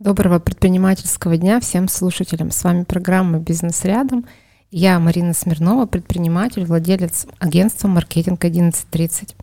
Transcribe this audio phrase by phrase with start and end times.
[0.00, 2.50] Доброго предпринимательского дня всем слушателям.
[2.50, 4.24] С вами программа «Бизнес рядом».
[4.70, 9.34] Я Марина Смирнова, предприниматель, владелец агентства «Маркетинг 1130».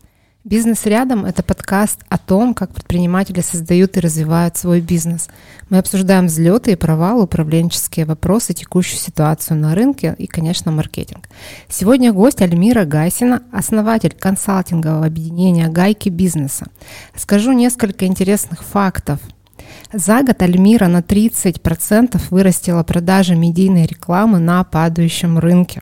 [0.42, 5.28] «Бизнес рядом»— это подкаст о том, как предприниматели создают и развивают свой бизнес.
[5.70, 11.28] Мы обсуждаем взлеты и провалы, управленческие вопросы, текущую ситуацию на рынке и, конечно, маркетинг.
[11.68, 16.66] Сегодня гость Альмира Гайсина, основатель консалтингового объединения «Гайки бизнеса».
[17.14, 19.20] Скажу несколько интересных фактов—
[19.92, 25.80] за год Альмира на 30% вырастила продажи медийной рекламы на падающем рынке.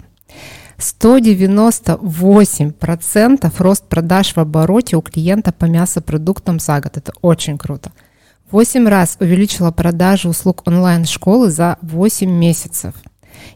[0.78, 6.96] 198% рост продаж в обороте у клиента по мясопродуктам за год.
[6.96, 7.90] Это очень круто.
[8.50, 12.94] 8 раз увеличила продажи услуг онлайн-школы за 8 месяцев–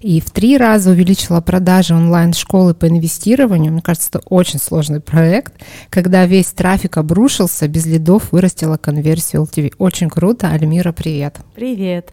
[0.01, 3.73] и в три раза увеличила продажи онлайн-школы по инвестированию.
[3.73, 5.55] Мне кажется, это очень сложный проект,
[5.91, 9.75] когда весь трафик обрушился, без лидов вырастила конверсию LTV.
[9.79, 10.51] Очень круто.
[10.51, 11.41] Альмира, привет.
[11.55, 12.13] Привет.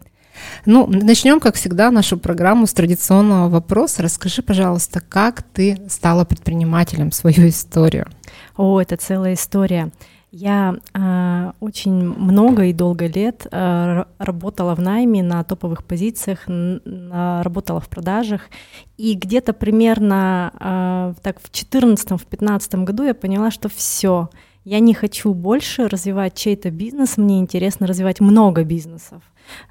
[0.65, 4.03] Ну, начнем, как всегда, нашу программу с традиционного вопроса.
[4.03, 8.07] Расскажи, пожалуйста, как ты стала предпринимателем, свою историю?
[8.55, 9.91] О, это целая история.
[10.31, 17.41] Я э, очень много и долго лет э, работала в найме на топовых позициях, на,
[17.43, 18.49] работала в продажах,
[18.97, 24.29] и где-то примерно э, так в 2014-2015 году я поняла, что все,
[24.67, 29.23] я не хочу больше развивать чей-то бизнес, мне интересно развивать много бизнесов.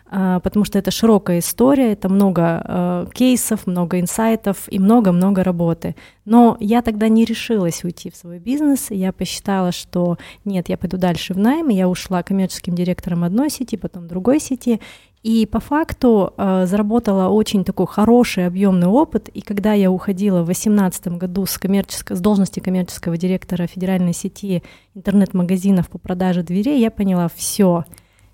[0.06, 5.97] А, потому что это широкая история, это много э, кейсов, много инсайтов и много-много работы.
[6.24, 10.97] Но я тогда не решилась уйти в свой бизнес, я посчитала, что нет, я пойду
[10.97, 14.80] дальше в найм, я ушла коммерческим директором одной сети, потом другой сети,
[15.27, 19.28] и по факту э, заработала очень такой хороший объемный опыт.
[19.28, 24.62] И когда я уходила в 2018 году с, коммерческой, с должности коммерческого директора федеральной сети
[24.94, 27.86] интернет-магазинов по продаже дверей, я поняла, все,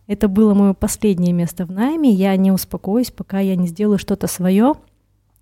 [0.07, 2.11] это было мое последнее место в найме.
[2.11, 4.75] Я не успокоюсь, пока я не сделаю что-то свое,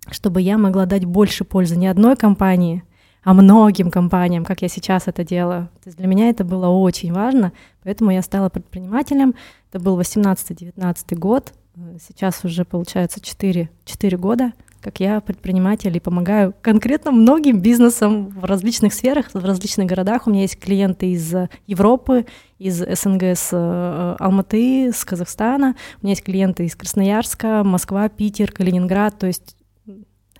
[0.09, 2.85] чтобы я могла дать больше пользы не одной компании,
[3.23, 5.69] а многим компаниям, как я сейчас это делаю.
[5.83, 7.51] То есть для меня это было очень важно,
[7.83, 9.35] поэтому я стала предпринимателем.
[9.71, 11.53] Это был 18-19 год,
[11.99, 18.43] сейчас уже получается 4, 4 года, как я предприниматель и помогаю конкретно многим бизнесам в
[18.45, 20.25] различных сферах, в различных городах.
[20.25, 21.33] У меня есть клиенты из
[21.67, 22.25] Европы,
[22.57, 25.75] из СНГ, с э, Алматы, с Казахстана.
[26.01, 29.17] У меня есть клиенты из Красноярска, Москва, Питер, Калининград.
[29.19, 29.55] То есть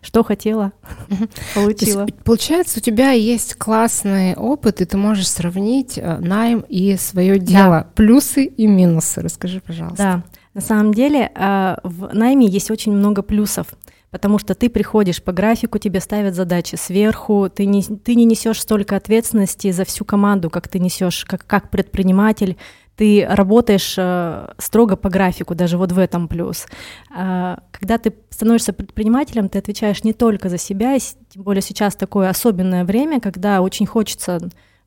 [0.02, 0.74] что хотела,
[1.56, 2.02] получила.
[2.02, 7.40] Есть, получается, у тебя есть классный опыт, и ты можешь сравнить э, найм и свое
[7.40, 7.88] дело, да.
[7.96, 9.22] плюсы и минусы.
[9.22, 9.98] Расскажи, пожалуйста.
[9.98, 10.24] Да,
[10.54, 13.68] на самом деле э, в найме есть очень много плюсов
[14.12, 18.62] потому что ты приходишь по графику, тебе ставят задачи сверху, ты не, ты не несешь
[18.62, 22.58] столько ответственности за всю команду, как ты несешь как, как предприниматель,
[22.96, 26.68] ты работаешь э, строго по графику, даже вот в этом плюс.
[27.16, 32.30] Э, когда ты становишься предпринимателем, ты отвечаешь не только за себя, тем более сейчас такое
[32.30, 34.40] особенное время, когда очень хочется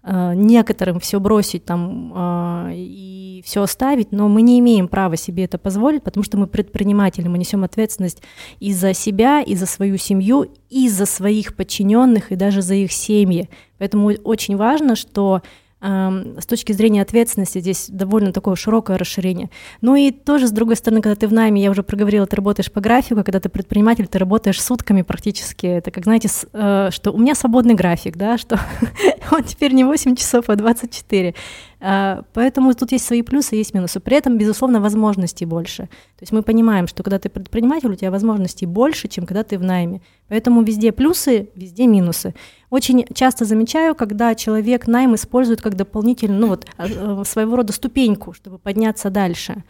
[0.02, 5.58] э, некоторым все бросить там и все оставить, но мы не имеем права себе это
[5.58, 8.22] позволить, потому что мы предприниматели, мы несем ответственность
[8.60, 12.92] и за себя, и за свою семью, и за своих подчиненных, и даже за их
[12.92, 13.48] семьи.
[13.78, 15.42] Поэтому очень важно, что
[15.84, 19.50] с точки зрения ответственности здесь довольно такое широкое расширение.
[19.82, 22.72] Ну и тоже, с другой стороны, когда ты в найме, я уже проговорила, ты работаешь
[22.72, 25.66] по графику, когда ты предприниматель, ты работаешь сутками практически.
[25.66, 28.58] Это как, знаете, э, что у меня свободный график, да, что
[29.30, 31.34] он теперь не 8 часов, а 24.
[31.80, 34.00] А, поэтому тут есть свои плюсы, есть минусы.
[34.00, 35.82] При этом, безусловно, возможностей больше.
[36.16, 39.58] То есть мы понимаем, что когда ты предприниматель, у тебя возможностей больше, чем когда ты
[39.58, 40.00] в найме.
[40.28, 42.34] Поэтому везде плюсы, везде минусы.
[42.70, 48.32] Очень часто замечаю, когда человек найм использует как дополнительную, ну вот, а, своего рода ступеньку,
[48.32, 49.62] чтобы подняться дальше.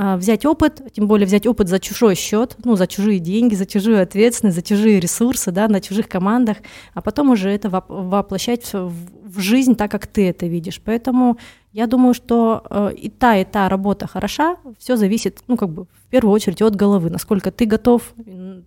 [0.00, 3.66] А, взять опыт, тем более взять опыт за чужой счет, ну, за чужие деньги, за
[3.66, 6.58] чужую ответственность, за чужие ресурсы, да, на чужих командах,
[6.94, 10.80] а потом уже это воплощать в, жизнь так, как ты это видишь.
[10.84, 11.36] Поэтому
[11.72, 15.86] я думаю, что э, и та, и та работа хороша, все зависит, ну, как бы,
[15.86, 18.02] в первую очередь от головы, насколько ты готов,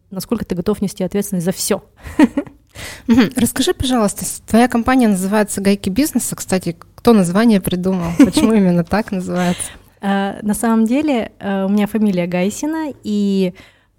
[0.09, 1.81] насколько ты готов нести ответственность за все.
[3.37, 6.35] Расскажи, пожалуйста, твоя компания называется «Гайки бизнеса».
[6.35, 8.11] Кстати, кто название придумал?
[8.17, 9.63] Почему именно так называется?
[10.01, 13.53] Э, на самом деле э, у меня фамилия Гайсина, и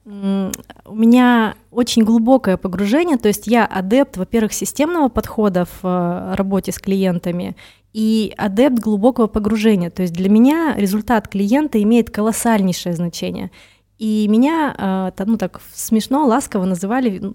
[0.05, 6.73] у меня очень глубокое погружение, то есть я адепт, во-первых, системного подхода в э, работе
[6.73, 7.55] с клиентами
[7.93, 9.91] и адепт глубокого погружения.
[9.91, 13.53] То есть для меня результат клиента имеет колоссальнейшее значение.
[13.99, 17.35] И меня, ну так смешно, ласково называли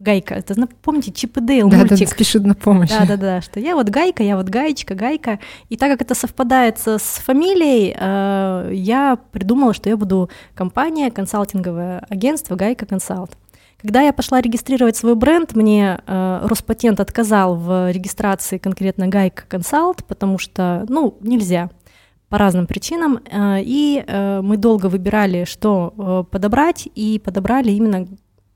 [0.00, 0.34] Гайка.
[0.34, 2.08] Это, помните, Чип и Дейл да, мультик?
[2.08, 2.90] Да, спешит на помощь.
[2.90, 5.38] Да-да-да, что я вот Гайка, я вот Гаечка, Гайка.
[5.68, 12.04] И так как это совпадает с фамилией, э, я придумала, что я буду компания, консалтинговое
[12.08, 13.36] агентство Гайка Консалт.
[13.80, 20.04] Когда я пошла регистрировать свой бренд, мне э, Роспатент отказал в регистрации конкретно Гайка Консалт,
[20.06, 21.70] потому что, ну, нельзя
[22.30, 23.20] по разным причинам.
[23.30, 28.08] Э, и э, мы долго выбирали, что э, подобрать, и подобрали именно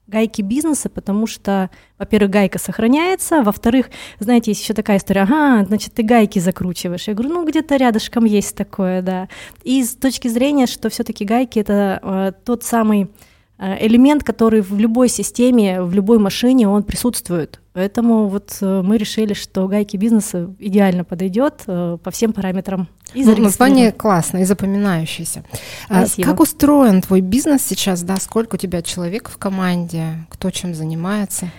[0.09, 5.95] гайки бизнеса, потому что, во-первых, гайка сохраняется, во-вторых, знаете, есть еще такая история, ага, значит,
[5.95, 7.07] ты гайки закручиваешь.
[7.07, 9.29] Я говорю, ну, где-то рядышком есть такое, да.
[9.63, 13.11] И с точки зрения, что все-таки гайки это э, тот самый
[13.59, 17.61] элемент, который в любой системе, в любой машине, он присутствует.
[17.73, 23.25] Поэтому вот э, мы решили, что гайки бизнеса идеально подойдет э, по всем параметрам и
[23.25, 25.45] ну, название классное и запоминающееся.
[25.89, 26.29] А Спасибо.
[26.29, 28.03] Как устроен твой бизнес сейчас?
[28.03, 30.27] Да, сколько у тебя человек в команде?
[30.29, 31.51] Кто чем занимается?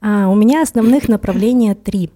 [0.00, 2.10] А, у меня основных направления три.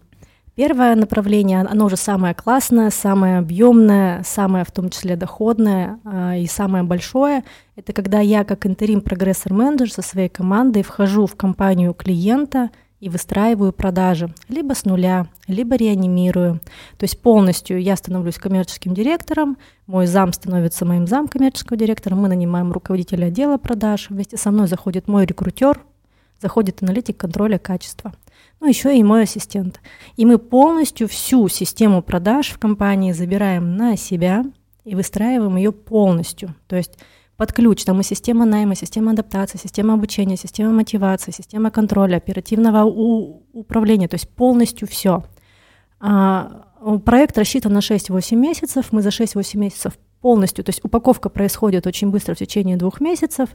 [0.59, 6.49] Первое направление, оно уже самое классное, самое объемное, самое в том числе доходное а, и
[6.49, 7.45] самое большое.
[7.77, 12.71] Это когда я как интерим прогрессор менеджер со своей командой вхожу в компанию клиента–
[13.01, 16.61] и выстраиваю продажи либо с нуля, либо реанимирую.
[16.97, 19.57] То есть полностью я становлюсь коммерческим директором,
[19.87, 24.67] мой зам становится моим зам коммерческого директора, мы нанимаем руководителя отдела продаж, вместе со мной
[24.67, 25.81] заходит мой рекрутер,
[26.41, 28.13] заходит аналитик контроля качества,
[28.61, 29.81] ну еще и мой ассистент.
[30.17, 34.45] И мы полностью всю систему продаж в компании забираем на себя
[34.85, 36.55] и выстраиваем ее полностью.
[36.67, 36.99] То есть
[37.39, 37.85] под ключ.
[37.85, 44.17] Там и система найма, система адаптации, система обучения, система мотивации, система контроля, оперативного управления, то
[44.17, 45.25] есть полностью все.
[46.01, 46.65] А,
[47.05, 48.89] проект рассчитан на 6-8 месяцев.
[48.91, 53.51] Мы за 6-8 месяцев полностью, то есть упаковка происходит очень быстро в течение двух месяцев.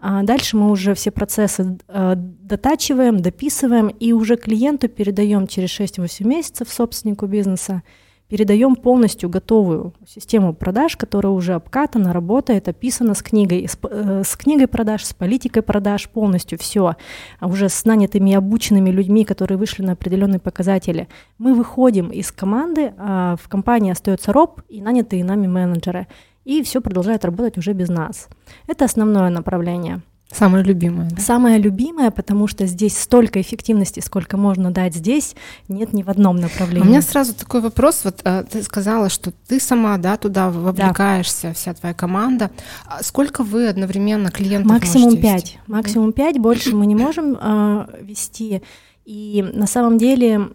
[0.00, 6.26] А дальше мы уже все процессы э, дотачиваем, дописываем и уже клиенту передаем через 6-8
[6.26, 7.82] месяцев собственнику бизнеса
[8.30, 14.36] передаем полностью готовую систему продаж, которая уже обкатана, работает, описана с книгой, с, э, с
[14.36, 16.94] книгой продаж, с политикой продаж, полностью все,
[17.40, 21.08] а уже с нанятыми и обученными людьми, которые вышли на определенные показатели.
[21.38, 26.06] Мы выходим из команды, а в компании остается роб и нанятые нами менеджеры,
[26.44, 28.28] и все продолжает работать уже без нас.
[28.66, 30.02] Это основное направление.
[30.32, 31.10] Самое любимое.
[31.10, 31.20] Да?
[31.20, 35.34] Самое любимое, потому что здесь столько эффективности, сколько можно дать здесь,
[35.68, 36.86] нет ни в одном направлении.
[36.86, 38.02] У меня сразу такой вопрос.
[38.04, 41.54] Вот э, ты сказала, что ты сама, да, туда вовлекаешься, да.
[41.54, 42.52] вся твоя команда.
[42.86, 45.58] А сколько вы одновременно клиентов Максимум пять.
[45.66, 46.38] Максимум пять.
[46.38, 48.62] Больше мы не можем э, вести.
[49.04, 50.50] И на самом деле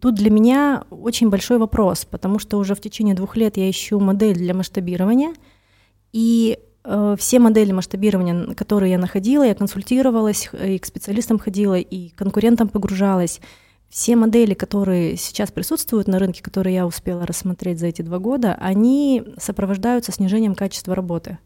[0.00, 3.98] тут для меня очень большой вопрос, потому что уже в течение двух лет я ищу
[4.00, 5.34] модель для масштабирования.
[6.12, 6.58] И
[6.90, 12.14] Э, все модели масштабирования, которые я находила, я консультировалась, и к специалистам ходила, и к
[12.14, 13.40] конкурентам погружалась.
[13.90, 18.56] Все модели, которые сейчас присутствуют на рынке, которые я успела рассмотреть за эти два года,
[18.60, 21.38] они сопровождаются снижением качества работы.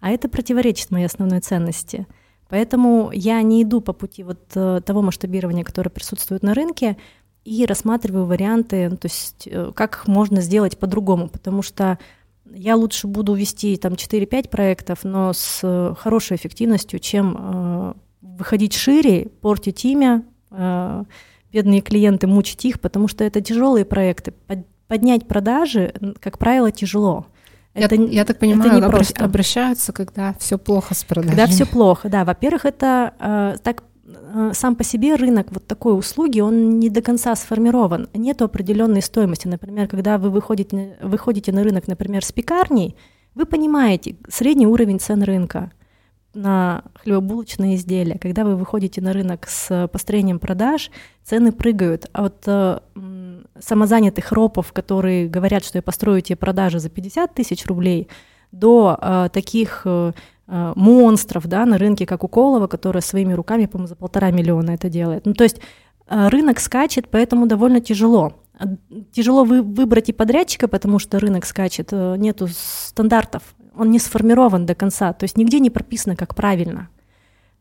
[0.00, 2.06] А это противоречит моей основной ценности.
[2.48, 6.96] Поэтому я не иду по пути вот э, того масштабирования, которое присутствует на рынке,
[7.48, 11.98] и рассматриваю варианты, то есть э, как можно сделать по-другому, потому что
[12.54, 18.74] я лучше буду вести там 4-5 проектов, но с э, хорошей эффективностью, чем э, выходить
[18.74, 21.04] шире, портить имя, э,
[21.52, 24.32] бедные клиенты, мучить их, потому что это тяжелые проекты.
[24.46, 27.26] Под, поднять продажи, как правило, тяжело.
[27.74, 29.24] Это, я, я так понимаю, это не просто.
[29.24, 31.36] обращаются, когда все плохо с продажами.
[31.36, 32.24] Когда все плохо, да.
[32.24, 33.84] Во-первых, это э, так
[34.52, 38.08] сам по себе рынок вот такой услуги, он не до конца сформирован.
[38.14, 39.48] Нет определенной стоимости.
[39.48, 42.96] Например, когда вы выходите, выходите на рынок, например, с пекарней,
[43.34, 45.70] вы понимаете средний уровень цен рынка
[46.34, 48.18] на хлебобулочные изделия.
[48.18, 50.90] Когда вы выходите на рынок с построением продаж,
[51.24, 52.06] цены прыгают.
[52.12, 52.78] А вот э,
[53.58, 58.08] самозанятых ропов, которые говорят, что я построю тебе продажи за 50 тысяч рублей,
[58.50, 60.12] до э, таких э, Э,
[60.48, 64.88] монстров да, на рынке, как у Колова, которая своими руками, по-моему, за полтора миллиона это
[64.88, 65.26] делает.
[65.26, 65.60] Ну, то есть
[66.08, 68.32] э, рынок скачет, поэтому довольно тяжело.
[69.12, 73.42] Тяжело вы, выбрать и подрядчика, потому что рынок скачет, э, нету стандартов,
[73.76, 76.88] он не сформирован до конца, то есть нигде не прописано, как правильно,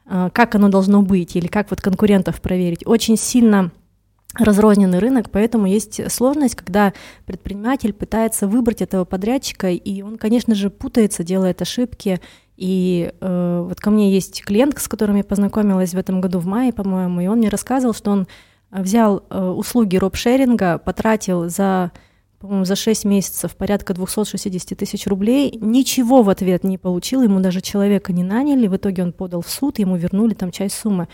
[0.06, 2.88] как оно должно быть, или как вот конкурентов проверить.
[2.88, 3.72] Очень сильно
[4.34, 6.94] разрозненный рынок, поэтому есть сложность, когда
[7.26, 12.20] предприниматель пытается выбрать этого подрядчика, и он, конечно же, путается, делает ошибки,
[12.58, 16.48] и э, вот ко мне есть клиент, с которым я познакомилась в этом году в
[16.48, 18.28] мае, по-моему, и он мне рассказывал, что он
[18.72, 21.92] взял э, услуги робшеринга, потратил за,
[22.40, 27.62] по-моему, за 6 месяцев порядка 260 тысяч рублей, ничего в ответ не получил, ему даже
[27.62, 31.08] человека не наняли, в итоге он подал в суд, ему вернули там часть суммы.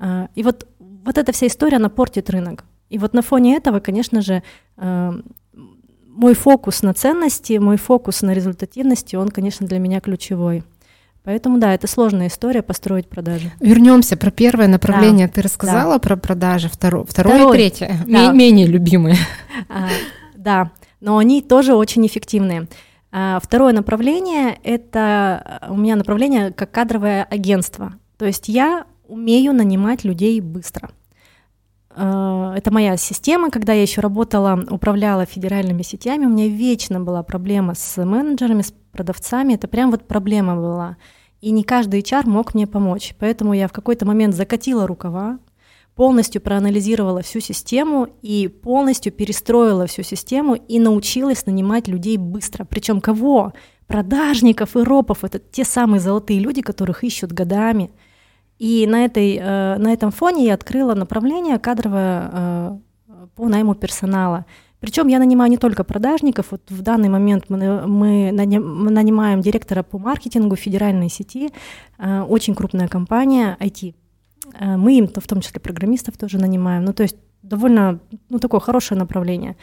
[0.00, 2.64] А, и вот, вот эта вся история, она портит рынок.
[2.90, 4.42] И вот на фоне этого, конечно же,
[4.76, 5.12] э,
[6.06, 10.64] мой фокус на ценности, мой фокус на результативности, он, конечно, для меня ключевой.
[11.28, 13.52] Поэтому да, это сложная история построить продажи.
[13.60, 15.26] Вернемся про первое направление.
[15.26, 15.98] Да, Ты рассказала да.
[15.98, 18.32] про продажи, второе, второе Второй, и третье, да.
[18.32, 19.16] менее любимые.
[19.68, 19.88] А,
[20.34, 20.70] да,
[21.00, 22.66] но они тоже очень эффективные.
[23.12, 27.92] А, второе направление— это у меня направление как кадровое агентство.
[28.16, 30.88] То есть я умею нанимать людей быстро.
[31.90, 33.50] А, это моя система.
[33.50, 38.72] Когда я еще работала, управляла федеральными сетями, у меня вечно была проблема с менеджерами, с
[38.92, 39.52] продавцами.
[39.52, 40.96] Это прям вот проблема была.
[41.40, 43.14] И не каждый HR мог мне помочь.
[43.18, 45.38] Поэтому я в какой-то момент закатила рукава,
[45.94, 52.64] полностью проанализировала всю систему и полностью перестроила всю систему и научилась нанимать людей быстро.
[52.64, 53.52] Причем кого?
[53.86, 55.24] Продажников и ропов.
[55.24, 57.90] Это те самые золотые люди, которых ищут годами.
[58.58, 62.78] И на, этой, э, на этом фоне я открыла направление кадровое э,
[63.34, 64.46] по найму персонала.
[64.80, 66.46] Причем я нанимаю не только продажников.
[66.50, 71.50] Вот в данный момент мы, мы нанимаем директора по маркетингу федеральной сети,
[71.98, 73.94] э, очень крупная компания IT.
[74.54, 76.84] Э, мы им, в том числе программистов, тоже нанимаем.
[76.84, 79.56] Ну, то есть довольно, ну, такое хорошее направление.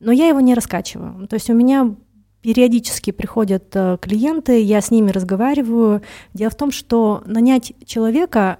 [0.00, 1.26] Но я его не раскачиваю.
[1.28, 1.94] То есть у меня
[2.40, 6.02] периодически приходят э, клиенты, я с ними разговариваю.
[6.34, 8.58] Дело в том, что нанять человека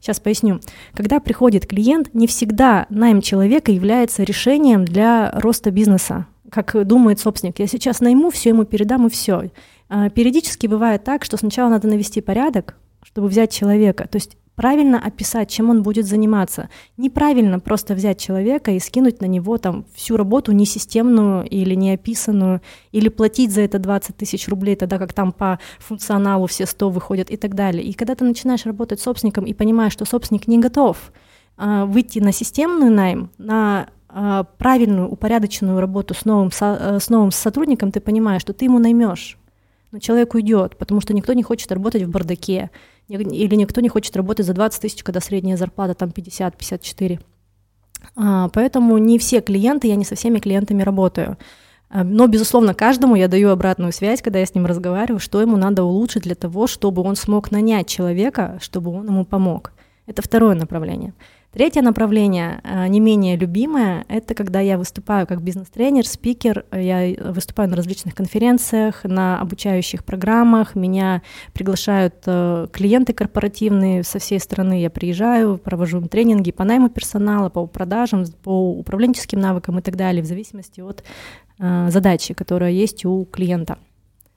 [0.00, 0.60] Сейчас поясню.
[0.94, 7.58] Когда приходит клиент, не всегда найм человека является решением для роста бизнеса, как думает собственник.
[7.58, 9.50] Я сейчас найму, все ему передам и все.
[9.88, 14.08] А, периодически бывает так, что сначала надо навести порядок, чтобы взять человека.
[14.08, 16.68] То есть правильно описать, чем он будет заниматься.
[16.96, 22.60] Неправильно просто взять человека и скинуть на него там всю работу несистемную или не описанную,
[22.92, 27.30] или платить за это 20 тысяч рублей, тогда как там по функционалу все 100 выходят
[27.30, 27.82] и так далее.
[27.82, 31.12] И когда ты начинаешь работать с собственником и понимаешь, что собственник не готов
[31.56, 37.08] э, выйти на системный найм, на э, правильную, упорядоченную работу с новым, со, э, с
[37.08, 39.38] новым сотрудником, ты понимаешь, что ты ему наймешь.
[39.92, 42.70] Но человек уйдет, потому что никто не хочет работать в бардаке,
[43.18, 47.20] или никто не хочет работать за 20 тысяч, когда средняя зарплата там 50-54.
[48.16, 51.36] А, поэтому не все клиенты, я не со всеми клиентами работаю.
[51.88, 55.56] А, но, безусловно, каждому я даю обратную связь, когда я с ним разговариваю, что ему
[55.56, 59.72] надо улучшить для того, чтобы он смог нанять человека, чтобы он ему помог.
[60.06, 61.14] Это второе направление.
[61.52, 67.68] Третье направление, э, не менее любимое, это когда я выступаю как бизнес-тренер, спикер, я выступаю
[67.68, 74.90] на различных конференциях, на обучающих программах, меня приглашают э, клиенты корпоративные со всей страны, я
[74.90, 80.26] приезжаю, провожу тренинги по найму персонала, по продажам, по управленческим навыкам и так далее, в
[80.26, 81.02] зависимости от
[81.58, 83.76] э, задачи, которая есть у клиента.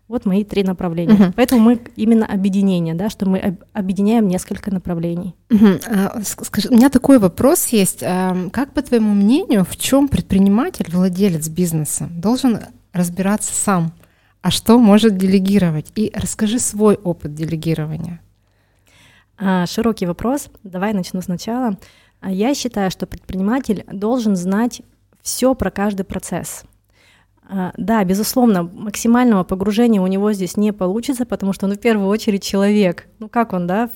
[0.08, 1.14] Вот мои три направления.
[1.14, 1.34] Угу.
[1.36, 5.34] Поэтому мы именно объединение, да, что мы объединяем несколько направлений.
[5.50, 5.68] Угу.
[5.88, 8.04] А, скажи, у меня такой вопрос есть.
[8.04, 12.60] А, как, по твоему мнению, в чем предприниматель, владелец бизнеса должен
[12.92, 13.94] разбираться сам?
[14.42, 15.88] А что может делегировать?
[15.96, 18.20] И расскажи свой опыт делегирования.
[19.38, 20.50] А, широкий вопрос.
[20.64, 21.78] Давай начну сначала.
[22.20, 24.82] А, я считаю, что предприниматель должен знать
[25.22, 26.66] все про каждый процесс.
[27.56, 32.08] А, да, безусловно, максимального погружения у него здесь не получится, потому что он в первую
[32.08, 33.06] очередь человек.
[33.20, 33.92] Ну как он, да,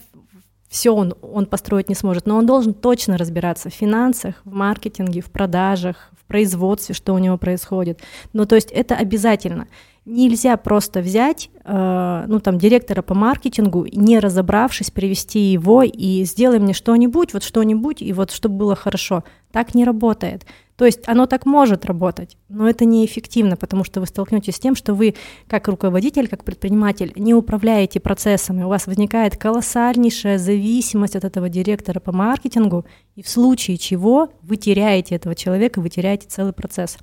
[0.69, 5.21] все он, он построить не сможет, но он должен точно разбираться в финансах, в маркетинге,
[5.21, 8.01] в продажах, в производстве, что у него происходит.
[8.31, 9.67] Ну то есть это обязательно.
[10.05, 16.59] Нельзя просто взять, э, ну там, директора по маркетингу, не разобравшись, привести его и сделай
[16.59, 19.23] мне что-нибудь, вот что-нибудь, и вот чтобы было хорошо.
[19.51, 20.45] Так не работает.
[20.77, 24.75] То есть оно так может работать, но это неэффективно, потому что вы столкнетесь с тем,
[24.75, 25.15] что вы,
[25.47, 31.99] как руководитель, как предприниматель, не управляете процессами, у вас возникает колоссальнейшая зависимость от этого директора
[31.99, 36.99] по маркетингу, и в случае чего вы теряете этого человека, вы теряете целый процесс.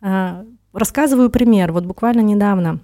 [0.00, 1.70] А, рассказываю пример.
[1.72, 2.80] Вот буквально недавно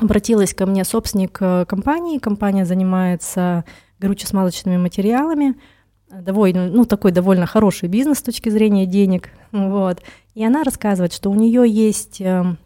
[0.00, 3.64] обратилась ко мне собственник э, компании, компания занимается
[4.00, 5.54] горюче-смазочными материалами,
[6.22, 10.02] довольно, ну, такой довольно хороший бизнес с точки зрения денег, вот.
[10.34, 12.58] И она рассказывает, что у нее есть, эм,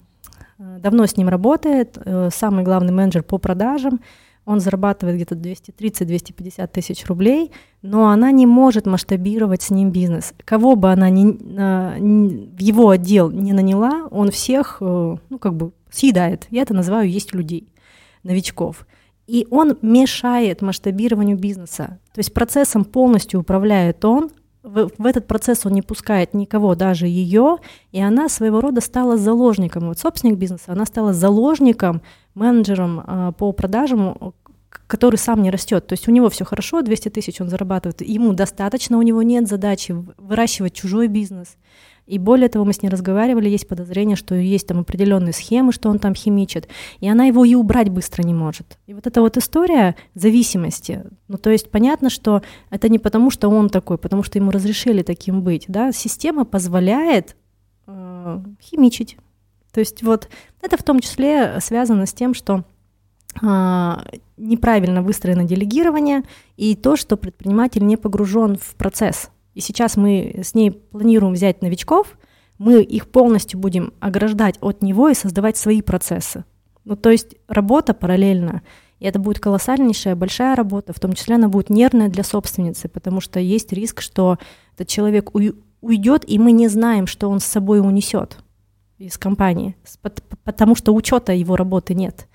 [0.58, 4.00] э, давно с ним работает, э, самый главный менеджер по продажам,
[4.44, 7.52] он зарабатывает где-то 230-250 тысяч рублей,
[7.82, 10.32] но она не может масштабировать с ним бизнес.
[10.46, 15.54] Кого бы она ни, ни, в его отдел не наняла, он всех, э, ну, как
[15.54, 16.46] бы съедает.
[16.50, 17.68] Я это называю «есть людей»,
[18.22, 18.86] новичков
[19.28, 22.00] и он мешает масштабированию бизнеса.
[22.14, 24.30] То есть процессом полностью управляет он,
[24.62, 27.58] в, в этот процесс он не пускает никого, даже ее,
[27.92, 29.86] и она своего рода стала заложником.
[29.86, 32.02] Вот собственник бизнеса, она стала заложником,
[32.34, 34.34] менеджером э, по продажам
[34.86, 35.86] который сам не растет.
[35.86, 39.48] То есть у него все хорошо, 200 тысяч он зарабатывает, ему достаточно, у него нет
[39.48, 41.56] задачи выращивать чужой бизнес.
[42.08, 45.90] И более того, мы с ней разговаривали, есть подозрение, что есть там определенные схемы, что
[45.90, 46.66] он там химичит,
[47.00, 48.78] и она его и убрать быстро не может.
[48.86, 53.50] И вот эта вот история зависимости, ну то есть понятно, что это не потому, что
[53.50, 57.36] он такой, потому что ему разрешили таким быть, да, система позволяет
[57.86, 59.18] э, химичить.
[59.74, 60.30] То есть вот
[60.62, 62.64] это в том числе связано с тем, что
[63.42, 63.96] э,
[64.38, 66.22] неправильно выстроено делегирование
[66.56, 71.62] и то, что предприниматель не погружен в процесс– и сейчас мы с ней планируем взять
[71.62, 72.16] новичков,
[72.58, 76.44] мы их полностью будем ограждать от него и создавать свои процессы.
[76.84, 78.62] Ну, то есть работа параллельно.
[79.00, 83.20] И это будет колоссальнейшая, большая работа, в том числе она будет нервная для собственницы, потому
[83.20, 84.38] что есть риск, что
[84.74, 88.38] этот человек уйдет, и мы не знаем, что он с собой унесет
[88.98, 89.74] из компании,
[90.44, 92.28] потому что учета его работы нет.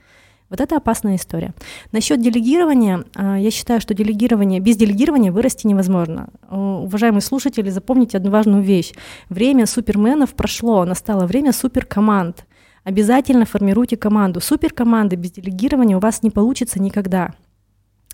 [0.54, 1.56] Вот это опасная история.
[1.92, 6.30] Насчет делегирования, а, я считаю, что делегирование, без делегирования вырасти невозможно.
[6.48, 8.92] Уважаемые слушатели, запомните одну важную вещь.
[9.30, 12.46] Время суперменов прошло, настало время суперкоманд.
[12.84, 14.42] Обязательно формируйте команду.
[14.42, 17.32] Суперкоманды без делегирования у вас не получится никогда.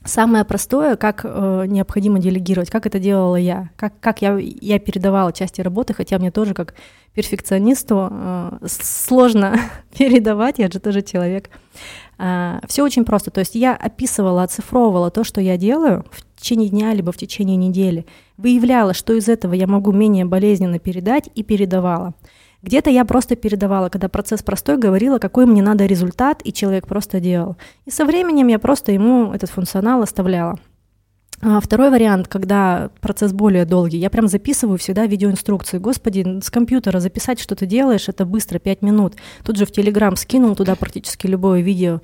[0.05, 5.33] Самое простое, как э, необходимо делегировать, как это делала я, как, как я, я передавала
[5.33, 6.73] части работы, хотя мне тоже как
[7.13, 9.59] перфекционисту э, сложно
[9.97, 11.49] передавать, я же тоже человек.
[12.17, 16.69] Э, Все очень просто, то есть я описывала, оцифровывала то, что я делаю в течение
[16.69, 18.05] дня либо в течение недели,
[18.37, 22.13] выявляла, что из этого я могу менее болезненно передать и передавала.
[22.61, 27.19] Где-то я просто передавала, когда процесс простой, говорила, какой мне надо результат, и человек просто
[27.19, 27.55] делал.
[27.85, 30.59] И со временем я просто ему этот функционал оставляла.
[31.41, 35.77] А второй вариант, когда процесс более долгий, я прям записываю всегда видеоинструкции.
[35.77, 39.13] Господи, с компьютера записать, что ты делаешь, это быстро, 5 минут.
[39.45, 42.01] Тут же в Телеграм скинул туда практически любое видео,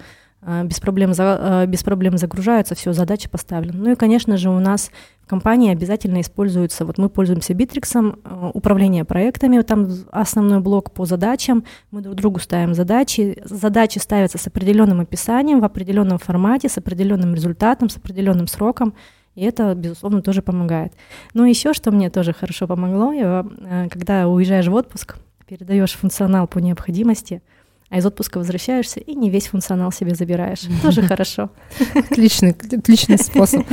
[0.63, 3.77] без проблем, а, без проблем загружаются, все, задача поставлена.
[3.77, 8.51] Ну и, конечно же, у нас в компании обязательно используется, вот мы пользуемся Битриксом, а,
[8.53, 14.46] управление проектами, там основной блок по задачам, мы друг другу ставим задачи, задачи ставятся с
[14.46, 18.93] определенным описанием, в определенном формате, с определенным результатом, с определенным сроком,
[19.33, 20.93] и это, безусловно, тоже помогает.
[21.33, 23.46] Но еще что мне тоже хорошо помогло, я,
[23.91, 25.15] когда уезжаешь в отпуск,
[25.48, 27.41] передаешь функционал по необходимости–
[27.96, 30.64] а из отпуска возвращаешься и не весь функционал себе забираешь.
[30.81, 31.50] Тоже хорошо.
[31.96, 33.66] Отличный, отличный способ.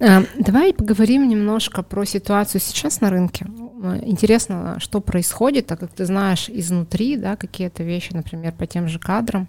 [0.00, 3.46] А, давай поговорим немножко про ситуацию сейчас на рынке.
[4.00, 8.98] Интересно, что происходит, так как ты знаешь изнутри, да, какие-то вещи, например, по тем же
[8.98, 9.46] кадрам.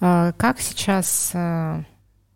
[0.00, 1.82] А, как сейчас, а,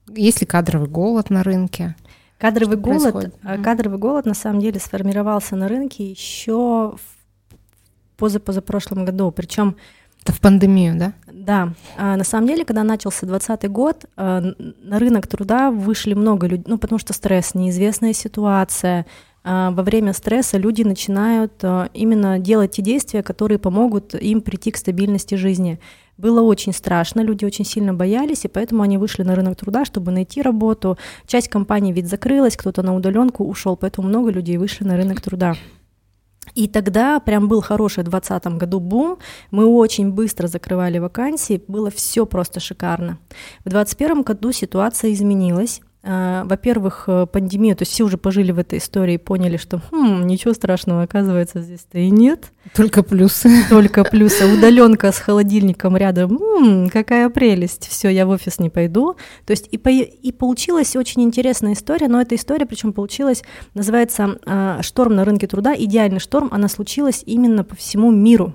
[0.09, 1.97] есть ли кадровый голод на рынке?
[2.37, 3.65] Кадровый голод, происходит?
[3.65, 9.77] кадровый голод на самом деле сформировался на рынке еще в позапозапрошлом году, причем
[10.25, 11.13] это в пандемию, да?
[11.31, 11.75] Да.
[11.99, 16.65] А, на самом деле, когда начался 2020 год, а, на рынок труда вышли много людей,
[16.67, 19.05] ну, потому что стресс, неизвестная ситуация.
[19.43, 24.71] А, во время стресса люди начинают а, именно делать те действия, которые помогут им прийти
[24.71, 25.79] к стабильности жизни.
[26.17, 30.11] Было очень страшно, люди очень сильно боялись, и поэтому они вышли на рынок труда, чтобы
[30.11, 30.97] найти работу.
[31.27, 35.55] Часть компаний ведь закрылась, кто-то на удаленку ушел, поэтому много людей вышли на рынок труда.
[36.55, 39.19] И тогда прям был хороший в 2020 году бум,
[39.51, 43.19] мы очень быстро закрывали вакансии, было все просто шикарно.
[43.65, 48.79] В 2021 году ситуация изменилась, во-первых, э, пандемия, то есть все уже пожили в этой
[48.79, 52.53] истории и поняли, что хм, ничего страшного, оказывается, здесь-то и нет.
[52.75, 53.49] Только плюсы.
[53.71, 54.45] Только плюсы.
[54.45, 59.17] Удаленка с холодильником рядом, м-м, какая прелесть, все, я в офис не пойду.
[59.47, 64.39] То есть и, по, и получилась очень интересная история, но эта история, причем получилась, называется
[64.45, 68.55] э, «Шторм на рынке труда», идеальный шторм, она случилась именно по всему миру.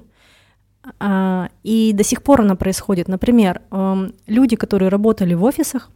[0.99, 3.07] А, и до сих пор она происходит.
[3.07, 5.89] Например, эм, люди, которые работали в офисах,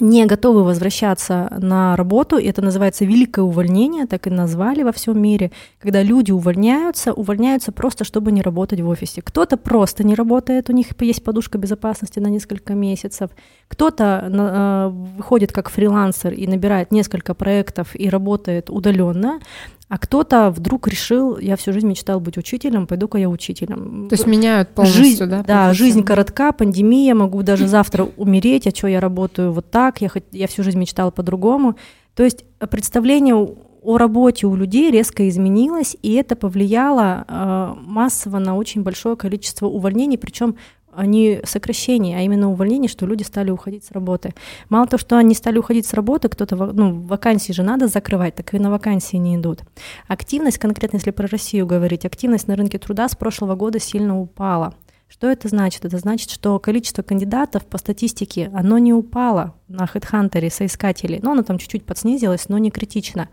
[0.00, 5.20] не готовы возвращаться на работу, и это называется великое увольнение, так и назвали во всем
[5.20, 9.22] мире, когда люди увольняются, увольняются просто, чтобы не работать в офисе.
[9.22, 13.30] Кто-то просто не работает, у них есть подушка безопасности на несколько месяцев,
[13.68, 19.40] кто-то э, выходит как фрилансер и набирает несколько проектов и работает удаленно,
[19.88, 24.08] а кто-то вдруг решил, я всю жизнь мечтал быть учителем, пойду-ка я учителем.
[24.08, 25.44] То есть меняют полностью, жизнь, да?
[25.44, 30.08] Да, жизнь коротка, пандемия, могу даже завтра умереть, а что я работаю вот так, я,
[30.08, 31.76] хоть, я всю жизнь мечтала по-другому.
[32.14, 38.56] То есть представление о работе у людей резко изменилось, и это повлияло э, массово на
[38.56, 40.56] очень большое количество увольнений, причем
[41.04, 44.34] не сокращение, а именно увольнение, что люди стали уходить с работы.
[44.68, 48.54] Мало того, что они стали уходить с работы, кто-то, ну, вакансии же надо закрывать, так
[48.54, 49.60] и на вакансии не идут.
[50.08, 54.74] Активность, конкретно если про Россию говорить, активность на рынке труда с прошлого года сильно упала.
[55.08, 55.84] Что это значит?
[55.84, 61.20] Это значит, что количество кандидатов по статистике, оно не упало на HeadHunter соискателей.
[61.22, 63.28] Ну, оно там чуть-чуть подснизилось, но не критично.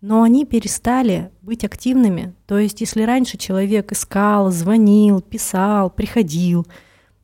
[0.00, 2.34] Но они перестали быть активными.
[2.46, 6.66] То есть, если раньше человек искал, звонил, писал, приходил,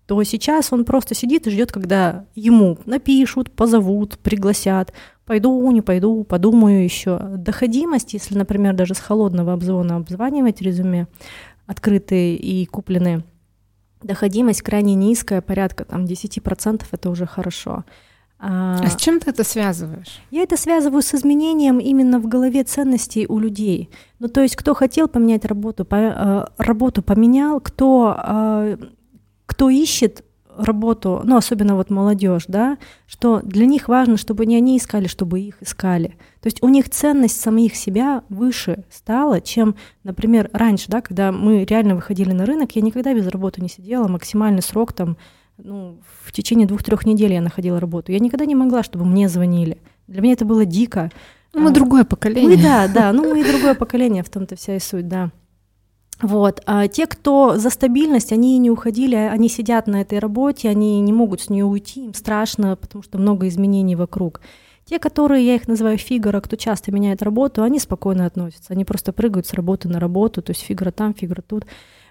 [0.07, 4.93] то сейчас он просто сидит и ждет, когда ему напишут, позовут, пригласят.
[5.25, 7.19] Пойду, не пойду, подумаю еще.
[7.19, 11.07] Доходимость, если, например, даже с холодного обзвона обзванивать резюме,
[11.67, 13.25] открытые и купленные,
[14.03, 17.85] доходимость крайне низкая, порядка там 10% это уже хорошо.
[18.45, 20.21] А, а с чем ты это связываешь?
[20.33, 23.89] Я это связываю с изменением именно в голове ценностей у людей.
[24.19, 28.79] Ну, то есть, кто хотел поменять работу, по, э, работу поменял, кто, э,
[29.47, 30.25] кто ищет
[30.57, 35.41] работу, ну, особенно вот молодежь, да, что для них важно, чтобы не они искали, чтобы
[35.41, 36.17] их искали.
[36.41, 41.65] То есть у них ценность самих себя выше стала, чем, например, раньше, да, когда мы
[41.65, 45.17] реально выходили на рынок, я никогда без работы не сидела, максимальный срок там,
[45.59, 48.11] ну, в течение двух-трех недель я находила работу.
[48.11, 49.79] Я никогда не могла, чтобы мне звонили.
[50.07, 51.11] Для меня это было дико.
[51.53, 52.57] Ну, мы а, другое поколение.
[52.57, 55.31] Мы, да, да, ну мы и другое поколение, в том-то вся и суть, да.
[56.23, 56.61] Вот.
[56.67, 61.13] А те, кто за стабильность, они не уходили, они сидят на этой работе, они не
[61.13, 64.41] могут с нее уйти, им страшно, потому что много изменений вокруг.
[64.85, 69.13] Те, которые, я их называю фигура, кто часто меняет работу, они спокойно относятся, они просто
[69.13, 71.67] прыгают с работы на работу, то есть фигура там, фигура тут.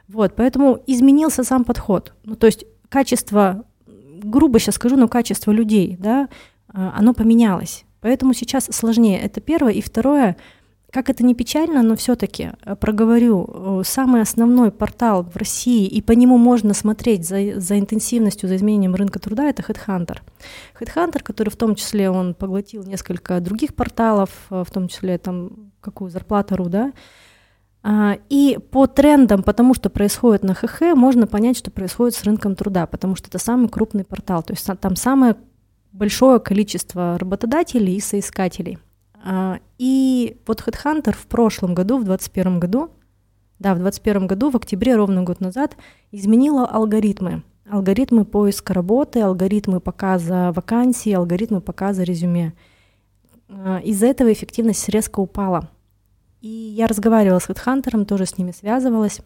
[0.09, 2.13] Вот, поэтому изменился сам подход.
[2.25, 6.27] Ну, то есть качество, грубо сейчас скажу, но качество людей, да,
[6.67, 7.85] а, оно поменялось.
[8.01, 9.19] Поэтому сейчас сложнее.
[9.19, 9.73] Это первое.
[9.73, 10.35] И второе—
[10.91, 16.01] как это не печально, но все-таки э, проговорю, э, самый основной портал в России, и
[16.01, 20.17] по нему можно смотреть за, за интенсивностью, за изменением рынка труда, это HeadHunter.
[20.79, 25.71] HeadHunter, который в том числе он поглотил несколько других порталов, э, в том числе там
[25.79, 26.91] какую зарплату.ру, да,
[27.83, 32.55] а, и по трендам, потому что происходит на ХХ, можно понять, что происходит с рынком
[32.55, 35.37] труда, потому что это самый крупный портал, то есть там самое
[35.93, 38.77] большое количество работодателей и соискателей–
[39.77, 42.91] и вот HeadHunter в прошлом году, в 2021 году,
[43.59, 45.77] да, в 2021 году, в октябре, ровно год назад,
[46.11, 47.43] изменила алгоритмы.
[47.69, 52.53] Алгоритмы поиска работы, алгоритмы показа вакансий, алгоритмы показа резюме.
[53.49, 55.69] А, из-за этого эффективность резко упала.
[56.41, 59.21] И я разговаривала с HeadHunter, тоже с ними связывалась.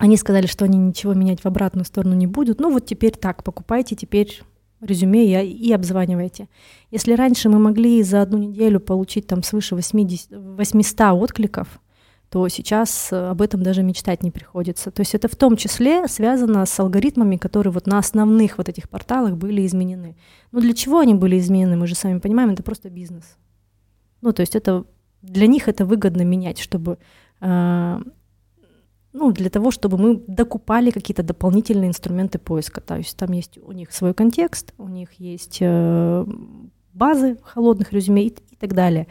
[0.00, 2.58] Они сказали, что они ничего менять в обратную сторону не будут.
[2.58, 4.42] Ну вот теперь так, покупайте теперь
[4.84, 6.48] резюме и, обзваниваете.
[6.90, 11.80] Если раньше мы могли за одну неделю получить там свыше 80, 800 откликов,
[12.30, 14.90] то сейчас э, об этом даже мечтать не приходится.
[14.90, 18.88] То есть это в том числе связано с алгоритмами, которые вот на основных вот этих
[18.88, 20.16] порталах были изменены.
[20.50, 23.36] Но для чего они были изменены, мы же сами понимаем, это просто бизнес.
[24.20, 24.84] Ну, то есть это
[25.22, 26.98] для них это выгодно менять, чтобы
[27.40, 28.00] э,
[29.14, 32.80] ну, для того, чтобы мы докупали какие-то дополнительные инструменты поиска.
[32.80, 36.26] То есть там есть у них свой контекст, у них есть э,
[36.92, 39.06] базы холодных резюме и, и так далее.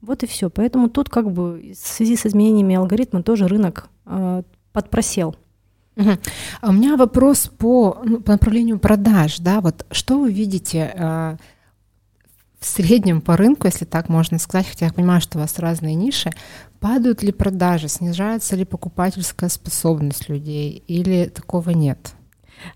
[0.00, 0.48] Вот и все.
[0.48, 4.42] Поэтому тут как бы в связи с изменениями алгоритма тоже рынок э,
[4.72, 5.34] подпросел.
[5.96, 6.10] Угу.
[6.60, 9.40] А у меня вопрос по, ну, по направлению продаж.
[9.40, 9.60] Да?
[9.60, 11.36] Вот что вы видите э,
[12.58, 15.94] в среднем по рынку, если так можно сказать, хотя я понимаю, что у вас разные
[15.94, 16.30] ниши,
[16.80, 22.14] падают ли продажи, снижается ли покупательская способность людей или такого нет?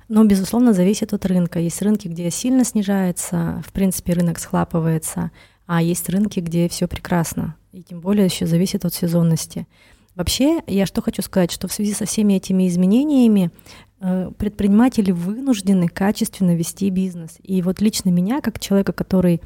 [0.08, 1.58] Но, безусловно, зависит от рынка.
[1.58, 5.32] Есть рынки, где сильно снижается, в принципе, рынок схлапывается,
[5.66, 7.56] а есть рынки, где все прекрасно.
[7.72, 9.66] И тем более еще зависит от сезонности.
[10.14, 13.50] Вообще, я что хочу сказать, что в связи со всеми этими изменениями
[14.00, 17.38] э, предприниматели вынуждены качественно вести бизнес.
[17.42, 19.40] И вот лично меня, как человека, который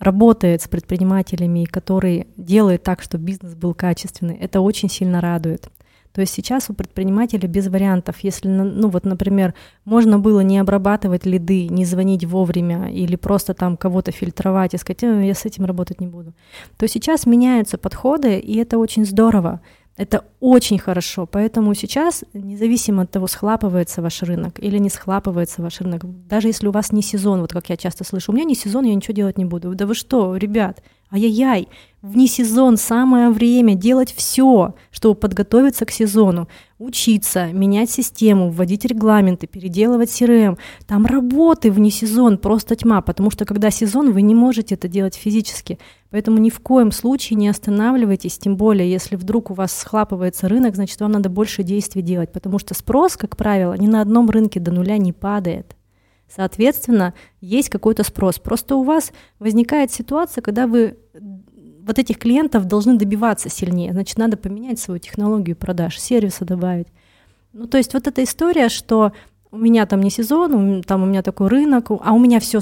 [0.00, 5.70] работает с предпринимателями, который делает так, чтобы бизнес был качественный, это очень сильно радует.
[6.12, 8.16] То есть сейчас у предпринимателя без вариантов.
[8.22, 13.76] Если, ну вот, например, можно было не обрабатывать лиды, не звонить вовремя или просто там
[13.76, 16.32] кого-то фильтровать и сказать, я с этим работать не буду,
[16.76, 19.60] то сейчас меняются подходы, и это очень здорово.
[20.00, 25.82] Это очень хорошо, поэтому сейчас, независимо от того, схлапывается ваш рынок или не схлапывается ваш
[25.82, 28.54] рынок, даже если у вас не сезон, вот как я часто слышу, у меня не
[28.54, 29.74] сезон, я ничего делать не буду.
[29.74, 31.68] Да вы что, ребят, ай-яй-яй,
[32.02, 39.46] вне сезон самое время делать все, чтобы подготовиться к сезону, учиться, менять систему, вводить регламенты,
[39.46, 40.58] переделывать CRM.
[40.86, 45.14] Там работы вне сезон просто тьма, потому что когда сезон, вы не можете это делать
[45.14, 45.78] физически.
[46.10, 50.74] Поэтому ни в коем случае не останавливайтесь, тем более, если вдруг у вас схлапывается рынок,
[50.74, 54.58] значит, вам надо больше действий делать, потому что спрос, как правило, ни на одном рынке
[54.58, 55.76] до нуля не падает.
[56.34, 58.38] Соответственно, есть какой-то спрос.
[58.38, 60.96] Просто у вас возникает ситуация, когда вы
[61.86, 63.92] вот этих клиентов должны добиваться сильнее.
[63.92, 66.88] Значит, надо поменять свою технологию продаж, сервиса добавить.
[67.52, 69.12] Ну, то есть вот эта история, что
[69.50, 72.60] у меня там не сезон, там у меня такой рынок, а у меня все...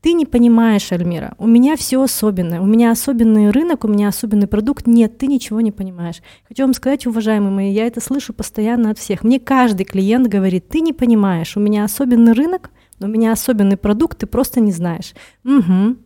[0.00, 4.46] Ты не понимаешь, Альмира, у меня все особенное, у меня особенный рынок, у меня особенный
[4.46, 4.86] продукт.
[4.86, 6.22] Нет, ты ничего не понимаешь.
[6.46, 9.24] Хочу вам сказать, уважаемые мои, я это слышу постоянно от всех.
[9.24, 14.18] Мне каждый клиент говорит, ты не понимаешь, у меня особенный рынок, у меня особенный продукт,
[14.18, 15.14] ты просто не знаешь.
[15.44, 15.96] Угу,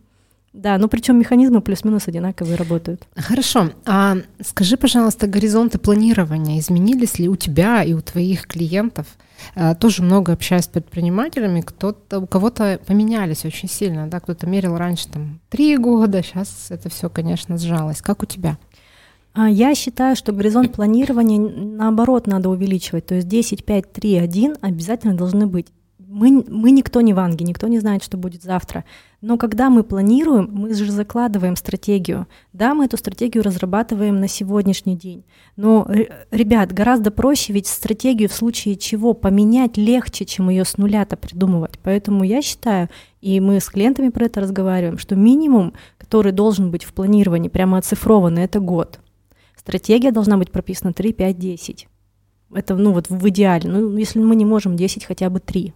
[0.53, 3.07] да, ну причем механизмы плюс-минус одинаковые работают.
[3.15, 3.71] Хорошо.
[3.85, 9.07] А скажи, пожалуйста, горизонты планирования изменились ли у тебя и у твоих клиентов?
[9.55, 14.77] А, тоже много общаюсь с предпринимателями, кто-то, у кого-то поменялись очень сильно, да, кто-то мерил
[14.77, 18.03] раньше там три года, сейчас это все, конечно, сжалось.
[18.03, 18.59] Как у тебя?
[19.33, 24.57] А, я считаю, что горизонт планирования наоборот надо увеличивать, то есть 10, 5, 3, 1
[24.61, 25.67] обязательно должны быть
[26.13, 28.85] мы, мы никто не в Анге, никто не знает, что будет завтра.
[29.21, 32.27] Но когда мы планируем, мы же закладываем стратегию.
[32.51, 35.25] Да, мы эту стратегию разрабатываем на сегодняшний день.
[35.55, 35.87] Но,
[36.29, 41.79] ребят, гораздо проще ведь стратегию в случае чего поменять легче, чем ее с нуля-то придумывать.
[41.81, 42.89] Поэтому я считаю,
[43.21, 47.79] и мы с клиентами про это разговариваем, что минимум, который должен быть в планировании, прямо
[47.79, 48.99] оцифрованный, это год.
[49.55, 51.87] Стратегия должна быть прописана 3, 5, 10.
[52.53, 53.67] Это, ну, вот в идеале.
[53.67, 55.73] Ну, если мы не можем 10, хотя бы 3.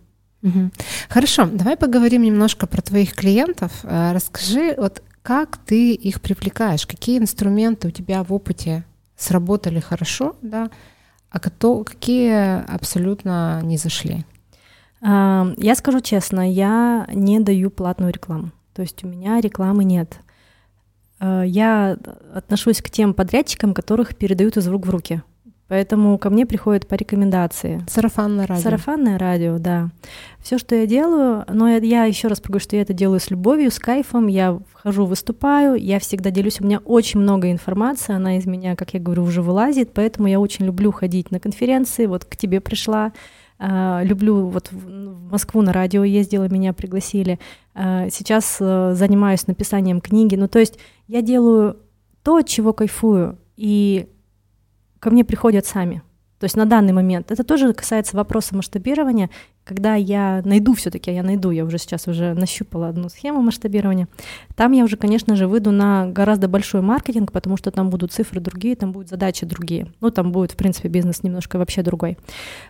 [1.10, 3.72] Хорошо, давай поговорим немножко про твоих клиентов.
[3.84, 8.86] Э, расскажи, вот как ты их привлекаешь, какие инструменты у тебя в опыте
[9.18, 10.70] сработали хорошо, да,
[11.30, 14.26] а кто, какие абсолютно не зашли?
[15.02, 18.52] А, я скажу честно, я не даю платную рекламу.
[18.74, 20.20] То есть у меня рекламы нет.
[21.20, 21.98] Э, я
[22.34, 25.22] отношусь к тем подрядчикам, которых передают из рук в руки.
[25.68, 27.84] Поэтому ко мне приходят по рекомендации.
[27.90, 28.64] Сарафанное радио.
[28.64, 29.90] Сарафанное радио, да.
[30.42, 33.30] Все, что я делаю, но я, я еще раз говорю, что я это делаю с
[33.30, 34.28] любовью, с кайфом.
[34.28, 36.62] Я вхожу, выступаю, я всегда делюсь.
[36.62, 40.40] У меня очень много информации, она из меня, как я говорю, уже вылазит, поэтому я
[40.40, 42.06] очень люблю ходить на конференции.
[42.06, 43.12] Вот к тебе пришла,
[43.60, 47.40] Uh, люблю, вот в Москву на радио ездила, меня пригласили.
[47.74, 50.36] Uh, сейчас uh, занимаюсь написанием книги.
[50.36, 50.78] Ну, то есть
[51.08, 51.78] я делаю
[52.22, 53.40] то, от чего кайфую.
[53.56, 54.10] И
[55.00, 56.02] ко мне приходят сами.
[56.40, 57.32] То есть на данный момент.
[57.32, 59.30] Это тоже касается вопроса масштабирования.
[59.64, 64.08] Когда я найду все-таки, я найду, я уже сейчас уже нащупала одну схему масштабирования,
[64.56, 68.40] там я уже, конечно же, выйду на гораздо большой маркетинг, потому что там будут цифры
[68.40, 69.92] другие, там будут задачи другие.
[70.00, 72.18] Ну, там будет, в принципе, бизнес немножко вообще другой.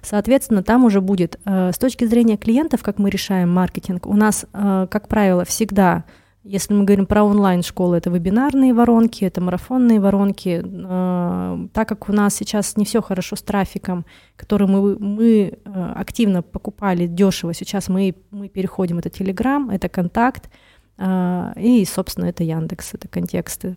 [0.01, 4.45] Соответственно, там уже будет, э, с точки зрения клиентов, как мы решаем маркетинг, у нас,
[4.53, 6.05] э, как правило, всегда
[6.47, 10.63] если мы говорим про онлайн-школы, это вебинарные воронки, это марафонные воронки.
[10.63, 14.05] Э, так как у нас сейчас не все хорошо с трафиком,
[14.37, 20.49] который мы, мы э, активно покупали дешево, сейчас мы, мы переходим, это Telegram, это Контакт,
[20.97, 23.75] э, и, собственно, это Яндекс, это контексты.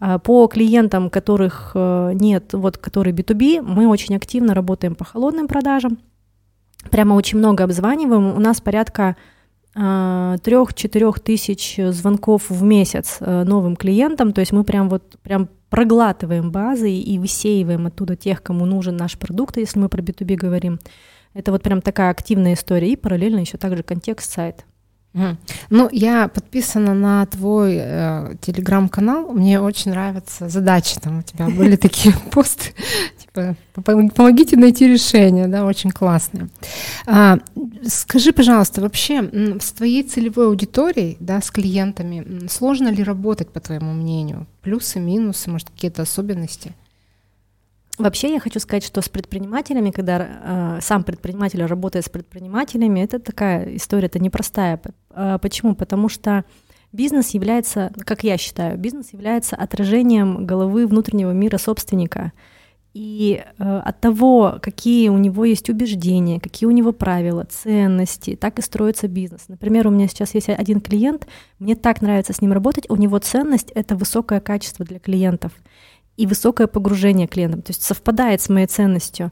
[0.00, 5.98] А по клиентам, которых нет, вот которые B2B, мы очень активно работаем по холодным продажам,
[6.90, 8.34] прямо очень много обзваниваем.
[8.34, 9.16] У нас порядка
[9.74, 16.50] трех-четырех тысяч звонков в месяц э, новым клиентам, то есть мы прям вот прям проглатываем
[16.50, 20.80] базы и высеиваем оттуда тех, кому нужен наш продукт, если мы про B2B говорим.
[21.34, 24.64] Это вот прям такая активная история, и параллельно еще также контекст сайт.
[25.70, 29.32] Ну, я подписана на твой э, телеграм-канал.
[29.32, 31.00] Мне очень нравятся задачи.
[31.00, 32.72] Там у тебя были такие посты,
[33.84, 36.48] помогите найти решение, да, очень классные.
[37.06, 37.38] А,
[37.86, 43.92] скажи, пожалуйста, вообще с твоей целевой аудиторией, да, с клиентами, сложно ли работать, по твоему
[43.92, 44.46] мнению?
[44.62, 46.74] Плюсы, минусы, может, какие-то особенности?
[47.98, 53.18] Вообще я хочу сказать, что с предпринимателями, когда э, сам предприниматель работает с предпринимателями, это
[53.18, 54.80] такая история, это непростая.
[55.10, 55.74] Э, почему?
[55.74, 56.44] Потому что
[56.92, 62.32] бизнес является, как я считаю, бизнес является отражением головы внутреннего мира собственника.
[62.98, 68.58] И э, от того, какие у него есть убеждения, какие у него правила, ценности, так
[68.58, 69.44] и строится бизнес.
[69.46, 71.28] Например, у меня сейчас есть один клиент,
[71.60, 75.52] мне так нравится с ним работать, у него ценность— это высокое качество для клиентов
[76.16, 79.30] и высокое погружение клиентам, то есть совпадает с моей ценностью.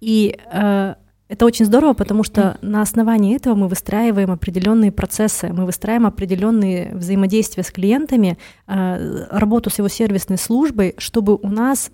[0.00, 0.94] И э,
[1.26, 6.94] это очень здорово, потому что на основании этого мы выстраиваем определенные процессы, мы выстраиваем определенные
[6.94, 11.90] взаимодействия с клиентами, э, работу с его сервисной службой, чтобы у нас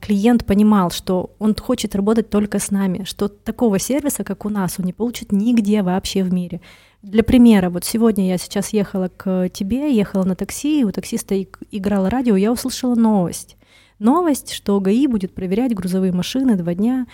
[0.00, 4.76] клиент понимал, что он хочет работать только с нами, что такого сервиса, как у нас,
[4.78, 6.60] он не получит нигде вообще в мире.
[7.02, 12.10] Для примера, вот сегодня я сейчас ехала к тебе, ехала на такси, у таксиста играло
[12.10, 13.56] радио, я услышала новость
[14.00, 17.06] новость, что ГАИ будет проверять грузовые машины два дня.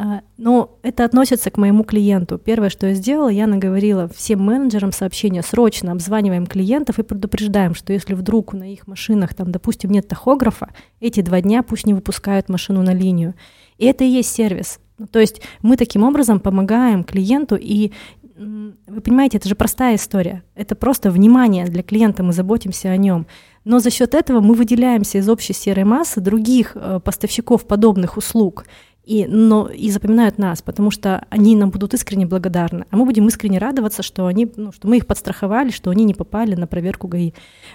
[0.00, 2.38] А, но это относится к моему клиенту.
[2.38, 7.92] Первое, что я сделала, я наговорила всем менеджерам сообщения, срочно обзваниваем клиентов и предупреждаем, что
[7.92, 10.68] если вдруг на их машинах, там, допустим, нет тахографа,
[11.00, 13.34] эти два дня пусть не выпускают машину на линию.
[13.76, 14.78] И это и есть сервис.
[15.10, 17.90] То есть мы таким образом помогаем клиенту, и
[18.36, 20.44] вы понимаете, это же простая история.
[20.54, 23.26] Это просто внимание для клиента, мы заботимся о нем.
[23.64, 28.64] Но за счет этого мы выделяемся из общей серой массы других э, поставщиков подобных услуг
[29.08, 33.26] и, но, и запоминают нас, потому что они нам будут искренне благодарны, а мы будем
[33.26, 37.08] искренне радоваться, что, они, ну, что мы их подстраховали, что они не попали на проверку
[37.08, 37.32] ГАИ.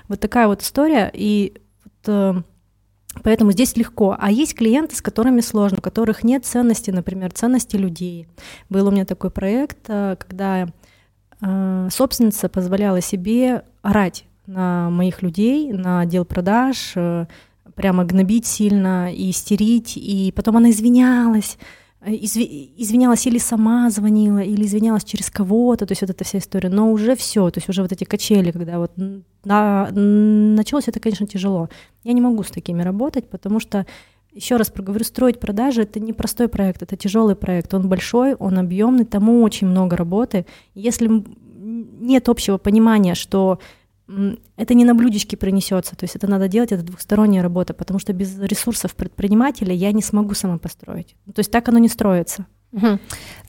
[0.07, 2.35] Вот такая вот история, и вот, э,
[3.23, 4.15] поэтому здесь легко.
[4.19, 8.27] А есть клиенты, с которыми сложно, у которых нет ценности, например, ценности людей.
[8.69, 10.67] Был у меня такой проект, э, когда
[11.41, 16.93] э, собственница позволяла себе орать на моих людей, на отдел продаж,
[17.75, 21.57] прямо гнобить сильно и истерить, и потом она извинялась,
[22.01, 26.39] э, изви- извинялась или сама звонила, или извинялась через кого-то, то есть вот эта вся
[26.39, 28.91] история, но уже все, то есть уже вот эти качели, когда вот
[29.43, 31.69] на, началось это, конечно, тяжело.
[32.03, 33.85] Я не могу с такими работать, потому что
[34.33, 37.73] еще раз проговорю, строить продажи это не простой проект, это тяжелый проект.
[37.73, 40.45] Он большой, он объемный, тому очень много работы.
[40.73, 41.23] Если
[41.63, 43.59] нет общего понимания, что
[44.57, 48.13] это не на блюдечке принесется, то есть это надо делать, это двухсторонняя работа, потому что
[48.13, 51.15] без ресурсов предпринимателя я не смогу сама построить.
[51.33, 52.45] То есть так оно не строится.
[52.73, 52.99] Угу.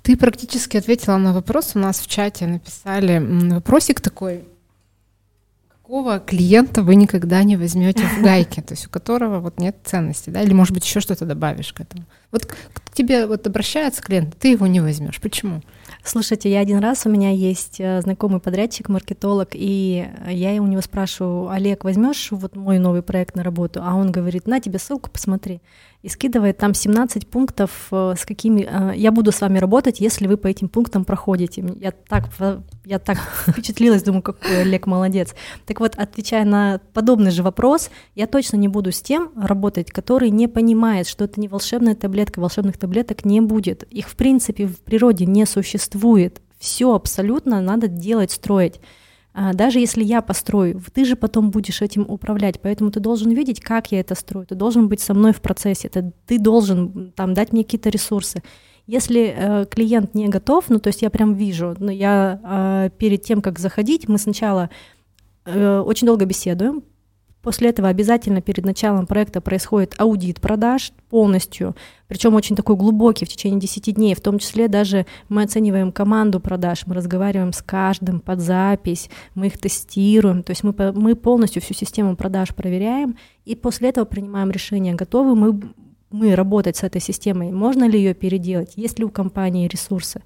[0.02, 1.72] Ты практически ответила на вопрос.
[1.74, 3.18] У нас в чате написали
[3.52, 4.44] вопросик такой.
[5.94, 10.28] Какого клиента вы никогда не возьмете в гайке, то есть у которого вот нет ценности,
[10.28, 12.02] да, или может быть еще что-то добавишь к этому?
[12.32, 15.20] Вот к тебе вот обращается клиент, ты его не возьмешь.
[15.20, 15.62] Почему?
[16.02, 20.82] Слушайте, я один раз, у меня есть э, знакомый подрядчик, маркетолог, и я у него
[20.82, 23.80] спрашиваю, Олег, возьмешь вот мой новый проект на работу?
[23.80, 25.60] А он говорит, на тебе ссылку, посмотри
[26.04, 30.26] и скидывает там 17 пунктов, э, с какими э, я буду с вами работать, если
[30.26, 31.64] вы по этим пунктам проходите.
[31.80, 32.28] Я так,
[32.84, 33.16] я так
[33.48, 35.34] впечатлилась, думаю, какой Олег молодец.
[35.64, 40.28] Так вот, отвечая на подобный же вопрос, я точно не буду с тем работать, который
[40.28, 43.84] не понимает, что это не волшебная таблетка, волшебных таблеток не будет.
[43.84, 46.42] Их в принципе в природе не существует.
[46.58, 48.78] Все абсолютно надо делать, строить.
[49.36, 53.60] А, даже если я построю, ты же потом будешь этим управлять, поэтому ты должен видеть,
[53.60, 57.34] как я это строю, ты должен быть со мной в процессе, ты, ты должен там
[57.34, 58.44] дать мне какие-то ресурсы.
[58.86, 62.90] Если э, клиент не готов, ну то есть я прям вижу, но ну, я э,
[62.96, 64.70] перед тем, как заходить, мы сначала
[65.46, 66.84] э, очень долго беседуем,
[67.44, 71.76] После этого обязательно перед началом проекта происходит аудит продаж полностью,
[72.08, 76.40] причем очень такой глубокий в течение 10 дней, в том числе даже мы оцениваем команду
[76.40, 81.60] продаж, мы разговариваем с каждым под запись, мы их тестируем, то есть мы, мы полностью
[81.60, 85.60] всю систему продаж проверяем, и после этого принимаем решение, готовы мы,
[86.10, 90.22] мы работать с этой системой, можно ли ее переделать, есть ли у компании ресурсы.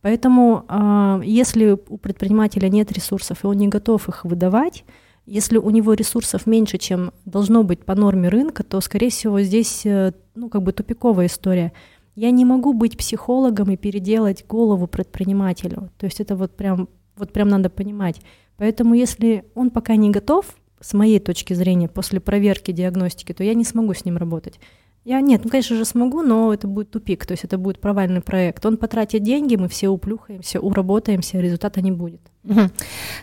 [0.00, 4.84] Поэтому э, если у предпринимателя нет ресурсов, и он не готов их выдавать,
[5.26, 9.86] если у него ресурсов меньше, чем должно быть по норме рынка, то, скорее всего, здесь
[9.86, 11.72] э, ну, как бы тупиковая история.
[12.14, 15.90] Я не могу быть психологом и переделать голову предпринимателю.
[15.98, 18.20] То есть это вот прям, вот прям надо понимать.
[18.56, 23.54] Поэтому если он пока не готов, с моей точки зрения, после проверки диагностики, то я
[23.54, 24.58] не смогу с ним работать.
[25.04, 28.20] Я нет, ну, конечно же, смогу, но это будет тупик, то есть это будет провальный
[28.20, 28.64] проект.
[28.64, 32.20] Он потратит деньги, мы все уплюхаемся, уработаемся, результата не будет.
[32.44, 32.70] Угу.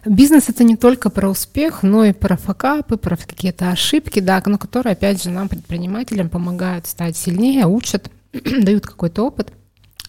[0.06, 4.58] Бизнес это не только про успех, но и про факапы, про какие-то ошибки, да, но
[4.58, 9.54] которые, опять же, нам, предпринимателям, помогают стать сильнее, учат, дают какой-то опыт.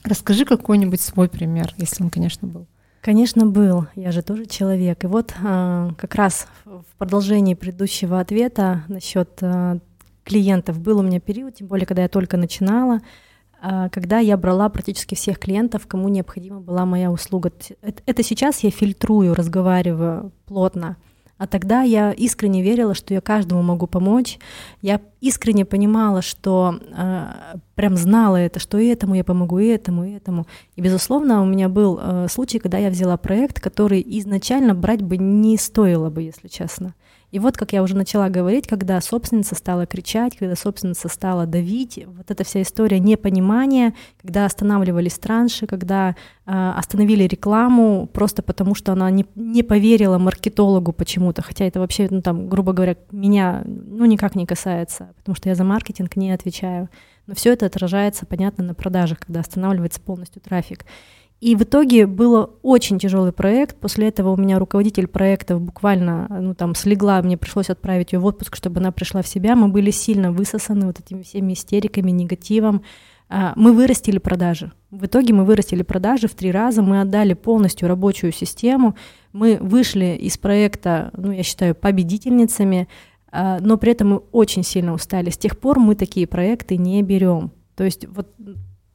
[0.03, 2.67] Расскажи какой-нибудь свой пример, если он, конечно, был.
[3.01, 3.87] Конечно, был.
[3.95, 5.05] Я же тоже человек.
[5.05, 9.79] И вот а, как раз в продолжении предыдущего ответа насчет а,
[10.25, 13.01] клиентов был у меня период, тем более, когда я только начинала,
[13.63, 17.53] а, когда я брала практически всех клиентов, кому необходима была моя услуга.
[17.83, 20.97] Это сейчас я фильтрую, разговариваю плотно.
[21.41, 24.39] А тогда я искренне верила, что я каждому могу помочь.
[24.83, 27.27] Я искренне понимала, что э,
[27.75, 30.47] прям знала это, что и этому я помогу, и этому, и этому.
[30.77, 35.17] И, безусловно, у меня был э, случай, когда я взяла проект, который изначально брать бы
[35.17, 36.95] не стоило бы, если честно.
[37.31, 42.01] И вот, как я уже начала говорить, когда собственница стала кричать, когда собственница стала давить,
[42.07, 46.17] вот эта вся история непонимания, когда останавливались транши, когда
[46.47, 52.09] э, остановили рекламу просто потому, что она не, не поверила маркетологу почему-то, хотя это вообще,
[52.11, 56.33] ну там, грубо говоря, меня ну никак не касается, потому что я за маркетинг не
[56.33, 56.89] отвечаю.
[57.27, 60.85] Но все это отражается, понятно, на продажах, когда останавливается полностью трафик.
[61.41, 63.77] И в итоге был очень тяжелый проект.
[63.77, 68.27] После этого у меня руководитель проектов буквально, ну там слегла, мне пришлось отправить ее в
[68.27, 69.57] отпуск, чтобы она пришла в себя.
[69.57, 72.83] Мы были сильно высосаны вот этими всеми истериками, негативом.
[73.31, 74.73] А, мы вырастили продажи.
[74.91, 78.97] В итоге мы вырастили продажи в три раза, мы отдали полностью рабочую систему,
[79.33, 82.87] мы вышли из проекта, ну, я считаю, победительницами,
[83.33, 85.31] а, но при этом мы очень сильно устали.
[85.31, 87.53] С тех пор мы такие проекты не берем.
[87.77, 88.29] То есть вот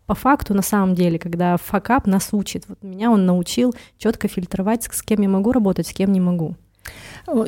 [0.06, 4.84] по факту, на самом деле, когда факап нас учит, вот меня он научил четко фильтровать,
[4.84, 6.56] с кем я могу работать, с кем не могу.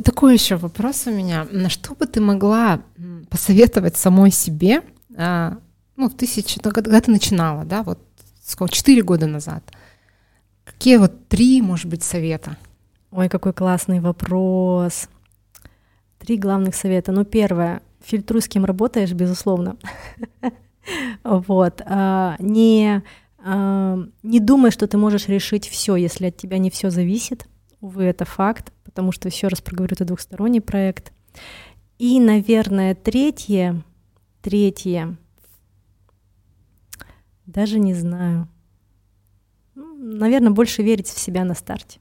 [0.03, 1.47] Такой еще вопрос у меня.
[1.51, 2.81] На что бы ты могла
[3.29, 4.81] посоветовать самой себе,
[5.15, 5.57] а,
[5.95, 7.99] ну, в тысячи, ну, когда ты начинала, да, вот
[8.43, 9.63] сколько, четыре года назад?
[10.63, 12.57] Какие вот три, может быть, совета?
[13.11, 15.09] Ой, какой классный вопрос.
[16.19, 17.11] Три главных совета.
[17.11, 19.77] Ну, первое, фильтруй, с кем работаешь, безусловно.
[21.23, 21.81] Вот.
[21.85, 23.03] А, не,
[23.39, 27.47] а, не думай, что ты можешь решить все, если от тебя не все зависит.
[27.81, 31.11] Увы, это факт, потому что, еще раз проговорю, это двухсторонний проект.
[31.99, 33.83] И, наверное, третье,
[34.41, 35.17] третье,
[37.45, 38.47] даже не знаю.
[39.75, 41.99] Ну, наверное, больше верить в себя на старте.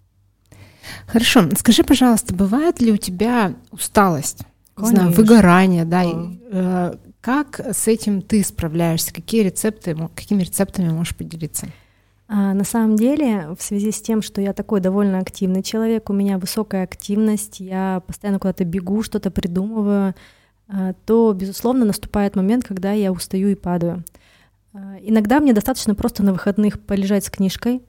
[1.07, 1.49] Хорошо.
[1.57, 4.43] Скажи, пожалуйста, бывает ли у тебя усталость?
[4.74, 4.93] Конечно.
[4.93, 6.03] Не знаю, выгорание, да?
[6.05, 6.99] А.
[7.26, 9.12] Как с этим ты справляешься?
[9.12, 11.66] Какие рецепты, какими рецептами можешь поделиться?
[12.28, 16.12] А, на самом деле, в связи с тем, что я такой довольно активный человек, у
[16.12, 20.14] меня высокая активность, я постоянно куда-то бегу, что-то придумываю,
[20.68, 24.04] а, то, безусловно, наступает момент, когда я устаю и падаю.
[24.72, 27.82] А, иногда мне достаточно просто на выходных полежать с книжкой.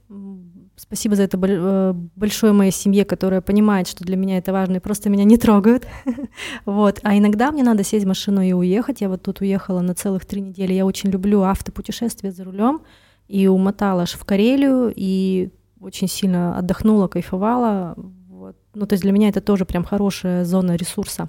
[0.79, 4.79] Спасибо за это э, большое моей семье, которая понимает, что для меня это важно и
[4.79, 5.87] просто меня не трогают.
[6.65, 6.99] вот.
[7.01, 9.01] А иногда мне надо сесть в машину и уехать.
[9.01, 10.73] Я вот тут уехала на целых три недели.
[10.73, 12.81] Я очень люблю автопутешествия за рулем
[13.27, 15.49] и умотала аж в Карелию, и
[15.81, 17.95] очень сильно отдохнула, кайфовала.
[18.29, 18.55] Вот.
[18.75, 21.27] Ну, то есть для меня это тоже прям хорошая зона ресурса.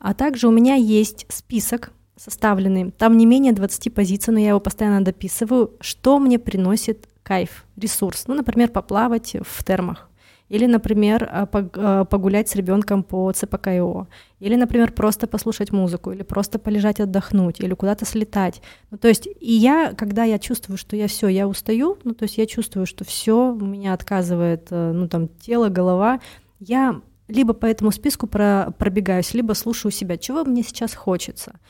[0.00, 4.60] А также у меня есть список составленный, там не менее 20 позиций, но я его
[4.60, 8.24] постоянно дописываю, что мне приносит кайф, ресурс.
[8.26, 10.08] Ну, например, поплавать в термах
[10.48, 14.06] или, например, а, а, погулять с ребенком по ЦПКИО,
[14.40, 18.62] или, например, просто послушать музыку, или просто полежать отдохнуть, или куда-то слетать.
[18.90, 22.22] Ну, то есть, и я, когда я чувствую, что я все, я устаю, ну, то
[22.22, 26.20] есть я чувствую, что все у меня отказывает, э, ну, там, тело, голова,
[26.60, 31.60] я либо по этому списку про, пробегаюсь, либо слушаю себя, чего мне сейчас хочется.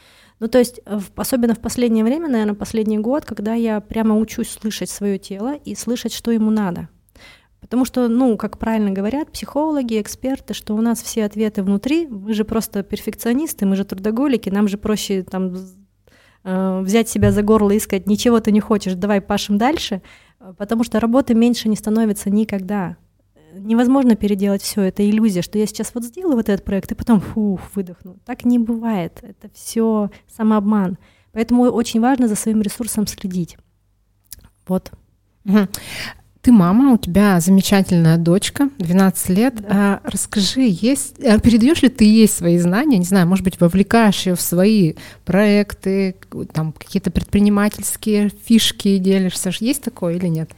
[0.40, 0.80] Ну, то есть,
[1.16, 5.74] особенно в последнее время, наверное, последний год, когда я прямо учусь слышать свое тело и
[5.74, 6.88] слышать, что ему надо.
[7.60, 12.32] Потому что, ну, как правильно говорят психологи, эксперты, что у нас все ответы внутри, мы
[12.32, 15.56] же просто перфекционисты, мы же трудоголики, нам же проще там
[16.44, 20.02] э, взять себя за горло и сказать, ничего ты не хочешь, давай пашем дальше,
[20.56, 22.96] потому что работы меньше не становится никогда.
[23.54, 27.20] Невозможно переделать все, это иллюзия, что я сейчас вот сделаю вот этот проект и потом
[27.20, 28.16] фух, выдохну.
[28.24, 30.98] Так не бывает, это все самообман.
[31.32, 33.56] Поэтому очень важно за своим ресурсом следить.
[34.66, 34.90] Вот.
[36.40, 39.56] Ты мама, у тебя замечательная дочка, 12 лет.
[39.56, 39.68] Да.
[39.70, 42.96] А, расскажи, есть, а передаешь ли ты ей свои знания?
[42.96, 44.94] Не знаю, может быть, вовлекаешь ее в свои
[45.24, 46.16] проекты,
[46.52, 49.50] там какие-то предпринимательские фишки делишься?
[49.58, 50.50] Есть такое или нет?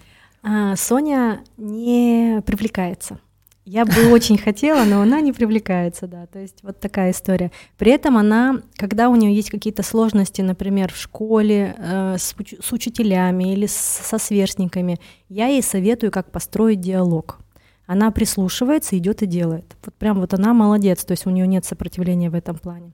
[0.43, 3.21] А, Соня не привлекается.
[3.67, 6.27] Я бы очень хотела, но она не привлекается, да.
[6.27, 7.53] То есть вот такая история.
[7.79, 12.73] При этом она, когда у нее есть какие-то сложности, например, в школе э, с, с
[12.73, 17.39] учителями или с, со сверстниками, я ей советую, как построить диалог.
[17.87, 19.77] Она прислушивается, идет и делает.
[19.85, 22.93] Вот прям вот она молодец, то есть у нее нет сопротивления в этом плане.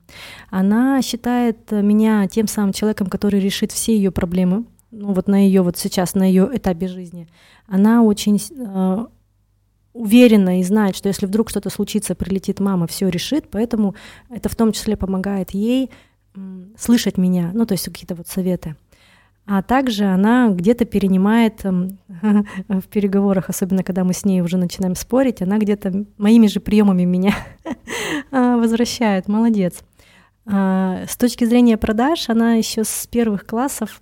[0.49, 5.61] Она считает меня тем самым человеком, который решит все ее проблемы, ну вот на ее
[5.61, 7.27] вот сейчас на ее этапе жизни.
[7.67, 9.05] Она очень э,
[9.93, 13.95] уверена и знает, что если вдруг что-то случится, прилетит мама, все решит, поэтому
[14.29, 15.89] это в том числе помогает ей
[16.77, 18.75] слышать меня, ну то есть какие-то вот советы.
[19.49, 21.63] А также она где-то перенимает
[22.67, 27.05] в переговорах, особенно когда мы с ней уже начинаем спорить, она где-то моими же приемами
[27.05, 27.33] меня
[28.29, 29.29] а, возвращает.
[29.29, 29.79] Молодец.
[30.45, 34.01] А, с точки зрения продаж, она еще с первых классов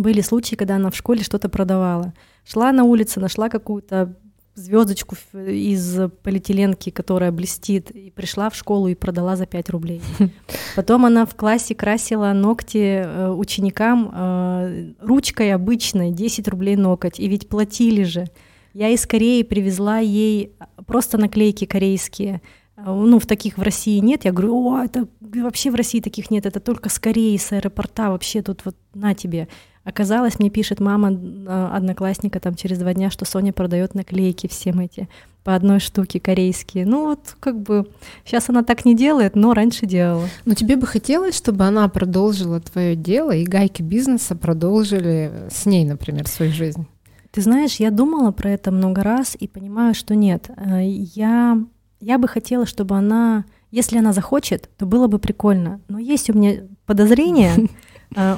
[0.00, 2.12] были случаи, когда она в школе что-то продавала.
[2.44, 4.16] Шла на улице, нашла какую-то
[4.54, 10.02] звездочку из полиэтиленки, которая блестит, и пришла в школу и продала за 5 рублей.
[10.76, 17.28] Потом она в классе красила ногти э, ученикам э, ручкой обычной, 10 рублей ноготь, и
[17.28, 18.26] ведь платили же.
[18.74, 20.52] Я из Кореи привезла ей
[20.86, 22.40] просто наклейки корейские,
[22.84, 24.24] ну, в таких в России нет.
[24.24, 28.10] Я говорю, о, это вообще в России таких нет, это только с Кореи, с аэропорта,
[28.10, 29.48] вообще тут вот на тебе.
[29.84, 31.08] Оказалось, мне пишет мама
[31.46, 35.08] а, одноклассника там через два дня, что Соня продает наклейки всем эти
[35.42, 36.84] по одной штуке корейские.
[36.84, 37.88] Ну вот как бы
[38.24, 40.28] сейчас она так не делает, но раньше делала.
[40.44, 45.84] Но тебе бы хотелось, чтобы она продолжила твое дело и гайки бизнеса продолжили с ней,
[45.86, 46.86] например, свою жизнь?
[47.30, 50.50] Ты знаешь, я думала про это много раз и понимаю, что нет.
[50.56, 51.58] Э, я,
[52.00, 55.80] я бы хотела, чтобы она, если она захочет, то было бы прикольно.
[55.88, 57.66] Но есть у меня подозрение, э,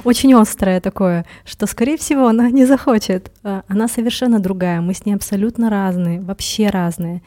[0.05, 3.33] очень острое такое, что, скорее всего, она не захочет.
[3.43, 7.23] Э, она совершенно другая, мы с ней абсолютно разные, вообще разные.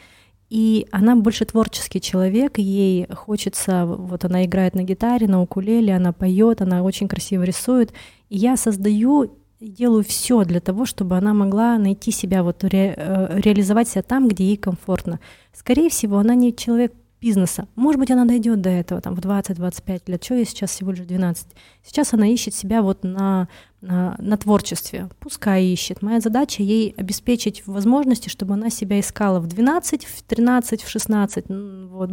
[0.49, 6.13] И она больше творческий человек, ей хочется, вот она играет на гитаре, на укулеле, она
[6.13, 7.93] поет, она очень красиво рисует.
[8.29, 13.39] И я создаю делаю все для того, чтобы она могла найти себя, вот ре, э,
[13.39, 15.19] реализовать себя там, где ей комфортно.
[15.53, 16.93] Скорее всего, она не человек
[17.25, 17.67] бизнеса.
[17.75, 20.23] Может быть, она дойдет до этого там, в 20-25 лет.
[20.23, 21.47] Что ей сейчас всего лишь 12?
[21.83, 23.47] Сейчас она ищет себя вот на,
[23.81, 25.09] на, на творчестве.
[25.19, 26.03] Пускай ищет.
[26.03, 31.45] Моя задача ей обеспечить возможности, чтобы она себя искала в 12, в 13, в 16.
[31.89, 32.11] Вот.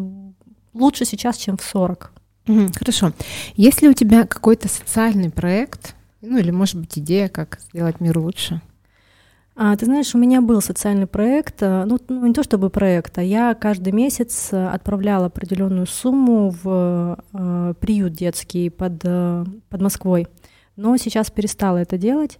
[0.72, 2.10] Лучше сейчас, чем в 40.
[2.74, 3.12] Хорошо.
[3.54, 8.18] Есть ли у тебя какой-то социальный проект, ну или, может быть, идея, как сделать мир
[8.18, 8.62] лучше?
[9.54, 13.18] А, ты знаешь, у меня был социальный проект, э, ну, ну не то чтобы проект,
[13.18, 19.82] а я каждый месяц э, отправляла определенную сумму в э, приют детский под, э, под
[19.82, 20.26] Москвой.
[20.76, 22.38] Но сейчас перестала это делать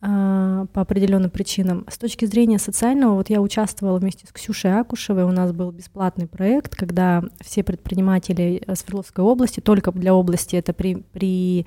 [0.00, 1.84] э, по определенным причинам.
[1.90, 6.26] С точки зрения социального, вот я участвовала вместе с Ксюшей Акушевой, у нас был бесплатный
[6.26, 11.66] проект, когда все предприниматели Свердловской области, только для области, это при, при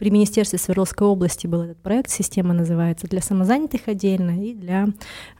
[0.00, 4.88] при Министерстве Свердловской области был этот проект, система называется, для самозанятых отдельно и для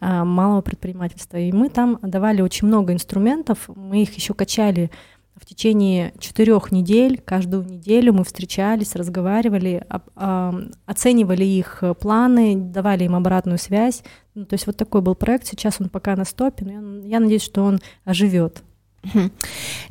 [0.01, 1.39] а, малого предпринимательства.
[1.39, 4.91] И мы там давали очень много инструментов, мы их еще качали
[5.35, 10.55] в течение четырех недель, каждую неделю мы встречались, разговаривали, а,
[10.85, 14.03] оценивали их планы, давали им обратную связь.
[14.35, 17.21] Ну, то есть вот такой был проект, сейчас он пока на стопе, но я, я
[17.21, 18.63] надеюсь, что он оживет.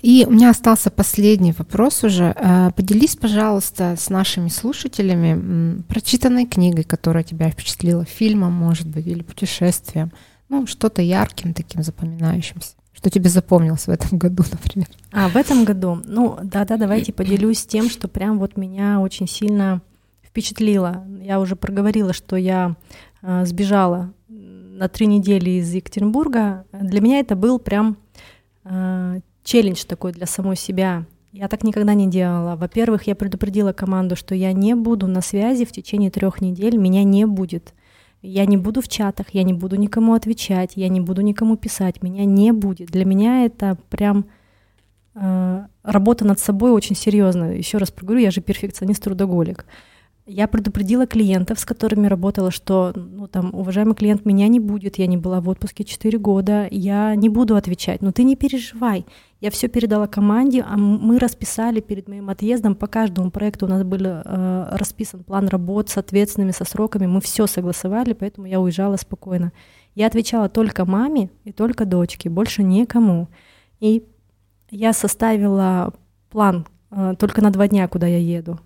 [0.01, 2.33] И у меня остался последний вопрос уже.
[2.35, 9.23] Э, поделись, пожалуйста, с нашими слушателями прочитанной книгой, которая тебя впечатлила, фильмом, может быть, или
[9.23, 10.11] путешествием,
[10.47, 12.73] ну, что-то ярким таким запоминающимся.
[12.93, 14.87] Что тебе запомнилось в этом году, например?
[15.11, 16.01] А, в этом году?
[16.05, 19.81] Ну, да-да, давайте поделюсь тем, что прям вот меня очень сильно
[20.23, 21.03] впечатлило.
[21.21, 22.75] Я уже проговорила, что я
[23.21, 26.65] э, сбежала на три недели из Екатеринбурга.
[26.71, 27.97] Для меня это был прям
[28.69, 31.05] э, челлендж такой для самой себя.
[31.31, 32.55] Я так никогда не делала.
[32.55, 37.03] Во-первых, я предупредила команду, что я не буду на связи в течение трех недель, меня
[37.03, 37.73] не будет.
[38.21, 42.01] Я не буду в чатах, я не буду никому отвечать, я не буду никому писать,
[42.03, 42.89] меня не будет.
[42.89, 44.25] Для меня это прям
[45.15, 47.55] э, работа над собой очень серьезная.
[47.55, 49.65] Еще раз проговорю, я же перфекционист-трудоголик.
[50.31, 55.07] Я предупредила клиентов, с которыми работала, что, ну, там, уважаемый клиент, меня не будет, я
[55.07, 58.03] не была в отпуске 4 года, я не буду отвечать.
[58.03, 59.07] Но ты не переживай.
[59.41, 63.65] Я все передала команде, а мы расписали перед моим отъездом по каждому проекту.
[63.65, 67.07] У нас был э, расписан план работ с ответственными, со сроками.
[67.07, 69.51] Мы все согласовали, поэтому я уезжала спокойно.
[69.95, 73.29] Я отвечала только маме и только дочке, больше никому.
[73.79, 74.03] И
[74.69, 75.91] я составила
[76.29, 78.59] план э, только на два дня, куда я еду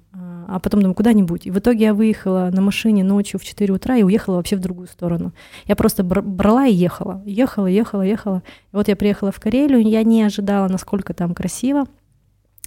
[0.54, 1.48] а потом думаю, куда-нибудь.
[1.48, 4.60] И в итоге я выехала на машине ночью в 4 утра и уехала вообще в
[4.60, 5.34] другую сторону.
[5.66, 7.24] Я просто брала и ехала.
[7.26, 8.44] Ехала, ехала, ехала.
[8.72, 11.88] И вот я приехала в Карелию, я не ожидала, насколько там красиво.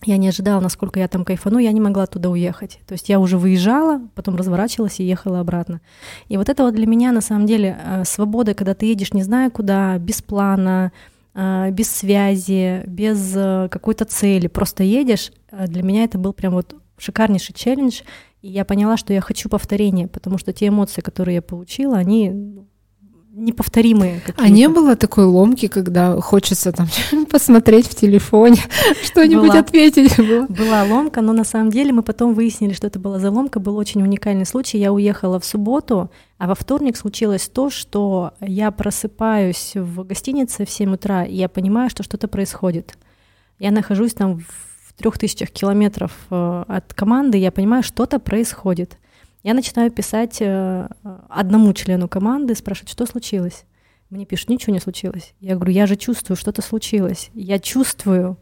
[0.05, 2.81] Я не ожидала, насколько я там кайфану, я не могла туда уехать.
[2.89, 5.81] То есть я уже выезжала, потом разворачивалась и ехала обратно.
[6.27, 9.23] И вот это вот для меня на самом деле э, свобода, когда ты едешь не
[9.23, 10.91] зная куда, без плана,
[11.35, 15.31] э, без связи, без э, какой-то цели, просто едешь.
[15.53, 18.03] Для меня это был прям вот шикарнейший челлендж,
[18.43, 22.31] и я поняла, что я хочу повторения, потому что те эмоции, которые я получила, они
[22.31, 22.67] ну,
[23.37, 24.23] неповторимые.
[24.37, 26.89] А не было такой ломки, когда хочется там
[27.31, 28.63] посмотреть в телефоне,
[29.05, 30.17] что-нибудь была, ответить?
[30.17, 30.47] Было?
[30.47, 33.61] Была ломка, но на самом деле мы потом выяснили, что это была за ломка.
[33.61, 34.79] Был очень уникальный случай.
[34.79, 40.71] Я уехала в субботу, а во вторник случилось то, что я просыпаюсь в гостинице в
[40.71, 42.97] 7 утра, и я понимаю, что что-то происходит.
[43.59, 44.66] Я нахожусь там в
[44.97, 48.99] трех тысячах километров э, от команды, я понимаю, что-то происходит.
[49.43, 50.89] Я начинаю писать э,
[51.29, 53.65] одному члену команды, спрашивать, что случилось.
[54.11, 55.35] Мне пишут, ничего не случилось.
[55.41, 57.31] Я говорю, я же чувствую, что-то случилось.
[57.35, 58.39] Я чувствую.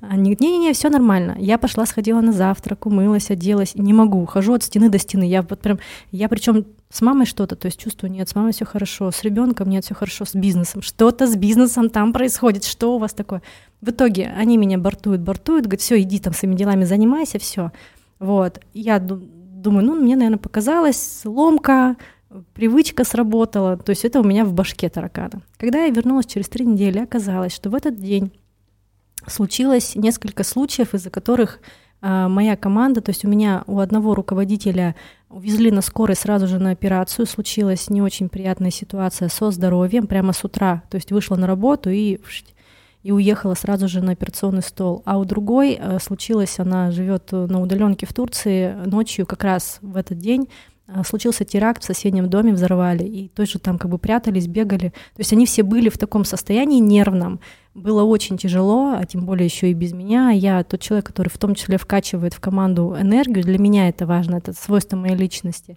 [0.00, 1.36] Они не-не-не, все нормально.
[1.38, 3.74] Я пошла, сходила на завтрак, умылась, оделась.
[3.74, 5.24] Не могу, хожу от стены до стены.
[5.24, 5.78] Я вот прям,
[6.10, 9.68] я причем с мамой что-то, то есть чувствую, нет, с мамой все хорошо, с ребенком
[9.68, 10.80] нет, все хорошо, с бизнесом.
[10.80, 13.42] Что-то с бизнесом там происходит, что у вас такое?
[13.80, 17.72] В итоге они меня бортуют, бортуют, говорят, все, иди там своими делами занимайся, все.
[18.20, 18.60] Вот.
[18.74, 21.96] Я думаю, ну, мне, наверное, показалось, ломка,
[22.52, 25.42] привычка сработала, то есть это у меня в башке таракана.
[25.56, 28.32] Когда я вернулась через три недели, оказалось, что в этот день
[29.26, 31.60] случилось несколько случаев, из-за которых
[32.02, 34.94] э, моя команда, то есть у меня у одного руководителя
[35.28, 40.32] увезли на скорой сразу же на операцию, случилась не очень приятная ситуация со здоровьем прямо
[40.32, 42.18] с утра, то есть вышла на работу и
[43.02, 45.02] и уехала сразу же на операционный стол.
[45.04, 49.96] А у другой э, случилось, она живет на удаленке в Турции, ночью как раз в
[49.96, 50.73] этот день э,
[51.06, 54.88] случился теракт в соседнем доме, взорвали, и тоже там как бы прятались, бегали.
[54.88, 57.40] То есть они все были в таком состоянии нервном,
[57.74, 60.30] было очень тяжело, а тем более еще и без меня.
[60.30, 63.44] Я тот человек, который в том числе вкачивает в команду энергию.
[63.44, 65.76] Для меня это важно, это свойство моей личности.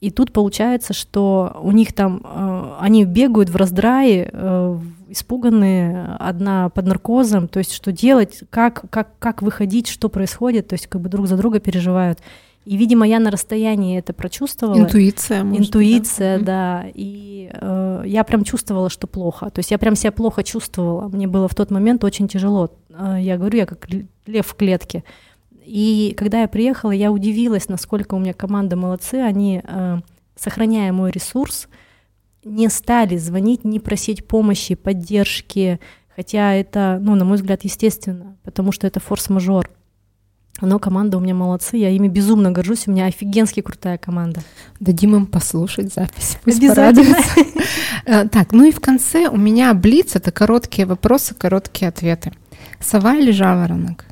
[0.00, 4.78] И тут получается, что у них там, э, они бегают в раздрае, э,
[5.08, 10.74] испуганные, одна под наркозом, то есть что делать, как, как, как выходить, что происходит, то
[10.74, 12.20] есть как бы друг за друга переживают.
[12.68, 14.78] И, видимо, я на расстоянии это прочувствовала.
[14.78, 16.44] Интуиция, может Интуиция, да.
[16.82, 16.90] да.
[16.92, 19.48] И э, я прям чувствовала, что плохо.
[19.48, 21.08] То есть я прям себя плохо чувствовала.
[21.08, 22.70] Мне было в тот момент очень тяжело.
[22.90, 23.88] Э, я говорю, я как
[24.26, 25.02] лев в клетке.
[25.64, 29.14] И когда я приехала, я удивилась, насколько у меня команда молодцы.
[29.14, 30.00] Они, э,
[30.36, 31.68] сохраняя мой ресурс,
[32.44, 35.80] не стали звонить, не просить помощи, поддержки,
[36.14, 39.70] хотя это, ну, на мой взгляд, естественно, потому что это форс-мажор.
[40.60, 44.42] Но команда у меня молодцы, я ими безумно горжусь, у меня офигенски крутая команда.
[44.80, 47.16] Дадим им послушать запись, пусть Обязательно.
[48.04, 52.32] Э, так, ну и в конце у меня блиц— это короткие вопросы, короткие ответы.
[52.80, 54.06] Сова или жаворонок?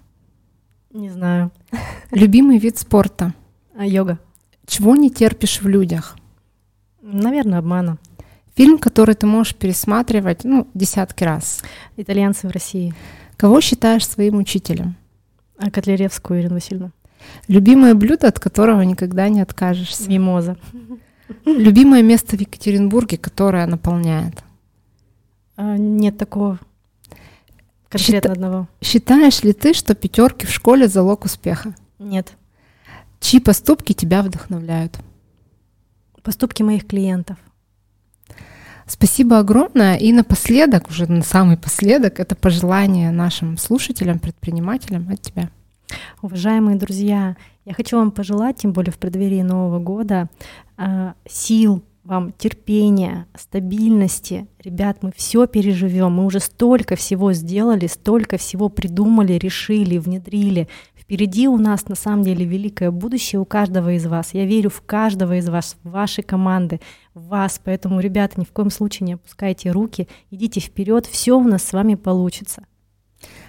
[0.92, 1.51] Не знаю.
[2.11, 3.32] Любимый вид спорта?
[3.74, 4.18] А, йога.
[4.66, 6.18] Чего не терпишь в людях?
[7.01, 7.97] Наверное, обмана.
[8.55, 11.62] Фильм, который ты можешь пересматривать, ну, десятки раз.
[11.97, 12.94] Итальянцы в России.
[13.36, 14.97] Кого считаешь своим учителем?
[15.59, 16.93] А Котляревскую Ирину Васильевну.
[17.49, 20.09] Любимое блюдо, от которого никогда не откажешься?
[20.09, 20.57] Мимоза.
[21.45, 24.45] Любимое место в Екатеринбурге, которое наполняет?
[25.57, 26.61] А, нет такого.
[27.89, 28.33] Конкретно Счита...
[28.33, 28.69] одного.
[28.83, 31.75] Считаешь ли ты, что пятерки в школе залог успеха?
[31.99, 32.37] Нет.
[33.21, 34.99] Чьи поступки тебя вдохновляют?
[36.23, 37.39] Поступки моих клиентов.
[38.87, 39.97] Спасибо огромное.
[39.97, 45.51] И напоследок, уже на самый последок, это пожелание нашим слушателям, предпринимателям от тебя.
[46.22, 50.28] Уважаемые друзья, я хочу вам пожелать, тем более в преддверии Нового года,
[50.76, 54.47] а, сил, вам терпения, стабильности.
[54.62, 56.12] Ребят, мы все переживем.
[56.12, 60.68] Мы уже столько всего сделали, столько всего придумали, решили, внедрили.
[61.07, 64.35] Впереди у нас на самом деле великое будущее у каждого из вас.
[64.35, 66.81] Я верю в каждого из вас, в ваши команды,
[67.15, 67.61] в вас.
[67.63, 71.73] Поэтому, ребята, ни в коем случае не опускайте руки, идите вперед, все у нас с
[71.73, 72.65] вами получится.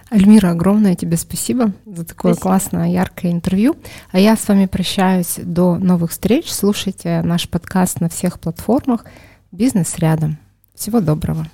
[0.08, 2.40] Альмира, огромное тебе спасибо за такое спасибо.
[2.40, 3.74] классное, яркое интервью.
[4.12, 6.52] А я с вами прощаюсь до новых встреч.
[6.52, 9.04] Слушайте наш подкаст на всех платформах.
[9.50, 10.38] Бизнес рядом.
[10.76, 11.48] Всего доброго.